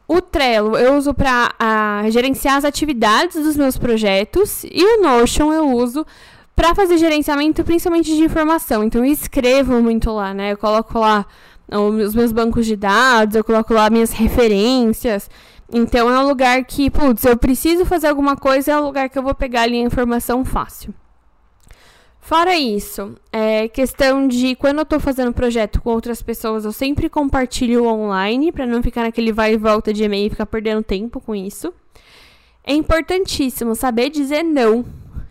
O 0.07 0.21
Trello 0.21 0.77
eu 0.77 0.97
uso 0.97 1.15
para 1.15 2.05
gerenciar 2.11 2.57
as 2.57 2.67
atividades 2.67 3.43
dos 3.43 3.57
meus 3.57 3.79
projetos 3.79 4.65
e 4.65 4.85
o 4.85 5.01
Notion 5.01 5.51
eu 5.51 5.71
uso 5.71 6.05
para 6.55 6.75
fazer 6.75 6.99
gerenciamento 6.99 7.65
principalmente 7.65 8.15
de 8.15 8.23
informação. 8.23 8.85
Então 8.85 9.03
eu 9.03 9.11
escrevo 9.11 9.81
muito 9.81 10.13
lá, 10.13 10.35
né? 10.35 10.53
Eu 10.53 10.59
coloco 10.59 10.99
lá 10.99 11.25
os 11.71 12.15
meus 12.15 12.33
bancos 12.33 12.67
de 12.67 12.77
dados, 12.77 13.35
eu 13.35 13.43
coloco 13.43 13.73
lá 13.73 13.89
minhas 13.89 14.13
referências. 14.13 15.31
Então 15.73 16.11
é 16.11 16.21
um 16.21 16.29
lugar 16.29 16.65
que, 16.65 16.91
putz, 16.91 17.25
eu 17.25 17.37
preciso 17.37 17.87
fazer 17.87 18.09
alguma 18.09 18.37
coisa, 18.37 18.73
é 18.73 18.79
um 18.79 18.85
lugar 18.85 19.09
que 19.09 19.19
eu 19.19 19.23
vou 19.23 19.35
pegar 19.35 19.63
ali 19.63 19.81
a 19.81 19.87
informação 19.87 20.45
fácil. 20.45 20.93
Fora 22.21 22.55
isso, 22.57 23.17
é 23.33 23.67
questão 23.69 24.29
de 24.29 24.55
quando 24.55 24.79
eu 24.79 24.85
tô 24.85 25.01
fazendo 25.01 25.33
projeto 25.33 25.81
com 25.81 25.91
outras 25.91 26.23
pessoas, 26.23 26.65
eu 26.65 26.73
sempre 26.73 27.09
compartilho 27.09 27.85
online 27.85 28.53
para 28.53 28.65
não 28.65 28.83
ficar 28.83 29.03
naquele 29.03 29.33
vai 29.33 29.55
e 29.55 29.57
volta 29.57 29.93
de 29.93 30.05
e-mail 30.05 30.27
e 30.27 30.31
ficar 30.31 30.47
perdendo 30.47 30.85
tempo 30.85 31.21
com 31.21 31.35
isso. 31.35 31.73
É 32.63 32.73
importantíssimo 32.75 33.75
saber 33.75 34.09
dizer 34.09 34.45
não 34.45 34.85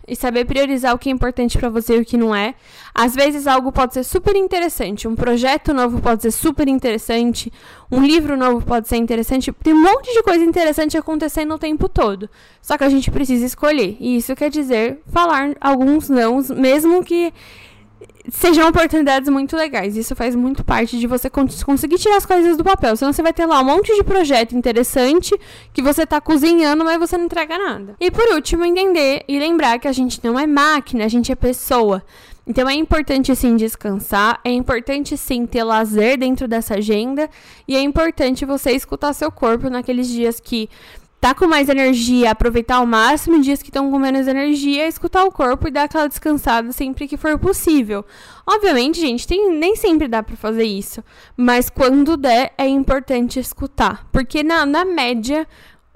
e 0.06 0.16
saber 0.16 0.44
priorizar 0.44 0.94
o 0.94 0.98
que 0.98 1.08
é 1.08 1.12
importante 1.12 1.56
para 1.56 1.68
você 1.68 1.96
e 1.96 2.00
o 2.00 2.04
que 2.04 2.16
não 2.16 2.34
é. 2.34 2.54
Às 2.94 3.14
vezes 3.14 3.46
algo 3.46 3.72
pode 3.72 3.94
ser 3.94 4.04
super 4.04 4.36
interessante, 4.36 5.08
um 5.08 5.14
projeto 5.14 5.72
novo 5.72 6.00
pode 6.00 6.22
ser 6.22 6.30
super 6.30 6.68
interessante, 6.68 7.52
um 7.90 8.04
livro 8.04 8.36
novo 8.36 8.64
pode 8.64 8.88
ser 8.88 8.96
interessante, 8.96 9.52
tem 9.62 9.72
um 9.72 9.82
monte 9.82 10.12
de 10.12 10.22
coisa 10.22 10.44
interessante 10.44 10.96
acontecendo 10.96 11.54
o 11.54 11.58
tempo 11.58 11.88
todo. 11.88 12.28
Só 12.60 12.76
que 12.76 12.84
a 12.84 12.88
gente 12.88 13.10
precisa 13.10 13.44
escolher. 13.44 13.96
E 14.00 14.16
isso 14.16 14.34
quer 14.34 14.50
dizer 14.50 15.00
falar 15.06 15.54
alguns 15.60 16.08
nãos, 16.08 16.50
mesmo 16.50 17.04
que 17.04 17.32
sejam 18.30 18.68
oportunidades 18.68 19.28
muito 19.28 19.56
legais. 19.56 19.96
Isso 19.96 20.14
faz 20.14 20.34
muito 20.34 20.64
parte 20.64 20.98
de 20.98 21.06
você 21.06 21.28
conseguir 21.30 21.98
tirar 21.98 22.16
as 22.16 22.26
coisas 22.26 22.56
do 22.56 22.64
papel. 22.64 22.96
Senão 22.96 23.12
você 23.12 23.22
vai 23.22 23.32
ter 23.32 23.46
lá 23.46 23.60
um 23.60 23.64
monte 23.64 23.94
de 23.94 24.02
projeto 24.02 24.56
interessante 24.56 25.34
que 25.72 25.82
você 25.82 26.06
tá 26.06 26.20
cozinhando, 26.20 26.84
mas 26.84 26.98
você 26.98 27.16
não 27.16 27.24
entrega 27.24 27.58
nada. 27.58 27.96
E 28.00 28.10
por 28.10 28.34
último, 28.34 28.64
entender 28.64 29.24
e 29.28 29.38
lembrar 29.38 29.78
que 29.78 29.88
a 29.88 29.92
gente 29.92 30.20
não 30.22 30.38
é 30.38 30.46
máquina, 30.46 31.04
a 31.04 31.08
gente 31.08 31.32
é 31.32 31.36
pessoa. 31.36 32.02
Então 32.46 32.68
é 32.68 32.74
importante 32.74 33.34
sim 33.36 33.54
descansar, 33.54 34.40
é 34.44 34.50
importante 34.50 35.16
sim 35.16 35.46
ter 35.46 35.62
lazer 35.62 36.18
dentro 36.18 36.48
dessa 36.48 36.74
agenda 36.74 37.30
e 37.68 37.76
é 37.76 37.80
importante 37.80 38.44
você 38.44 38.72
escutar 38.72 39.12
seu 39.12 39.30
corpo 39.30 39.70
naqueles 39.70 40.08
dias 40.08 40.40
que 40.40 40.68
tá 41.22 41.36
com 41.36 41.46
mais 41.46 41.68
energia, 41.68 42.32
aproveitar 42.32 42.78
ao 42.78 42.84
máximo, 42.84 43.40
dias 43.40 43.62
que 43.62 43.68
estão 43.68 43.88
com 43.92 43.96
menos 43.96 44.26
energia, 44.26 44.88
escutar 44.88 45.22
o 45.22 45.30
corpo 45.30 45.68
e 45.68 45.70
dar 45.70 45.84
aquela 45.84 46.08
descansada 46.08 46.72
sempre 46.72 47.06
que 47.06 47.16
for 47.16 47.38
possível. 47.38 48.04
Obviamente, 48.44 49.00
gente, 49.00 49.24
tem, 49.24 49.52
nem 49.56 49.76
sempre 49.76 50.08
dá 50.08 50.20
para 50.20 50.34
fazer 50.34 50.64
isso, 50.64 51.00
mas 51.36 51.70
quando 51.70 52.16
der, 52.16 52.52
é 52.58 52.66
importante 52.66 53.38
escutar, 53.38 54.04
porque 54.10 54.42
na, 54.42 54.66
na 54.66 54.84
média 54.84 55.46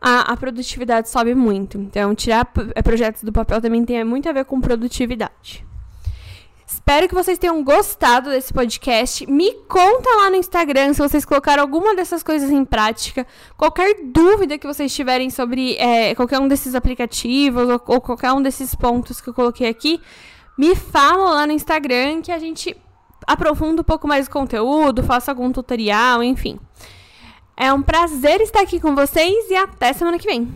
a, 0.01 0.33
a 0.33 0.37
produtividade 0.37 1.09
sobe 1.09 1.35
muito. 1.35 1.77
Então, 1.77 2.15
tirar 2.15 2.49
é, 2.77 2.81
projetos 2.81 3.25
do 3.25 3.33
papel 3.33 3.61
também 3.61 3.85
tem 3.85 4.05
muito 4.05 4.29
a 4.29 4.33
ver 4.33 4.45
com 4.45 4.61
produtividade. 4.61 5.66
Espero 6.67 7.09
que 7.09 7.15
vocês 7.15 7.39
tenham 7.39 7.63
gostado 7.63 8.29
desse 8.29 8.53
podcast. 8.53 9.25
Me 9.31 9.53
conta 9.69 10.11
lá 10.17 10.31
no 10.31 10.37
Instagram 10.37 10.93
se 10.95 10.99
vocês 10.99 11.25
colocaram 11.25 11.63
alguma 11.63 11.95
dessas 11.95 12.25
coisas 12.25 12.51
em 12.51 12.65
prática. 12.65 13.25
Qualquer 13.57 13.95
dúvida 14.03 14.59
que 14.59 14.67
vocês 14.67 14.93
tiverem 14.93 15.31
sobre 15.31 15.77
é, 15.77 16.13
qualquer 16.17 16.41
um 16.41 16.49
desses 16.49 16.75
aplicativos 16.75 17.69
ou, 17.69 17.81
ou 17.87 18.01
qualquer 18.01 18.33
um 18.33 18.43
desses 18.43 18.75
pontos 18.75 19.21
que 19.21 19.29
eu 19.29 19.35
coloquei 19.35 19.69
aqui, 19.69 20.01
me 20.59 20.75
fala 20.75 21.35
lá 21.35 21.47
no 21.47 21.53
Instagram 21.53 22.21
que 22.21 22.33
a 22.33 22.39
gente 22.39 22.77
aprofunda 23.25 23.83
um 23.83 23.85
pouco 23.85 24.09
mais 24.09 24.27
o 24.27 24.31
conteúdo, 24.31 25.05
faça 25.05 25.31
algum 25.31 25.53
tutorial, 25.53 26.21
enfim. 26.21 26.59
É 27.57 27.73
um 27.73 27.81
prazer 27.81 28.41
estar 28.41 28.61
aqui 28.61 28.81
com 28.81 28.93
vocês 28.93 29.49
e 29.51 29.55
até 29.55 29.93
semana 29.93 30.19
que 30.19 30.27
vem. 30.27 30.53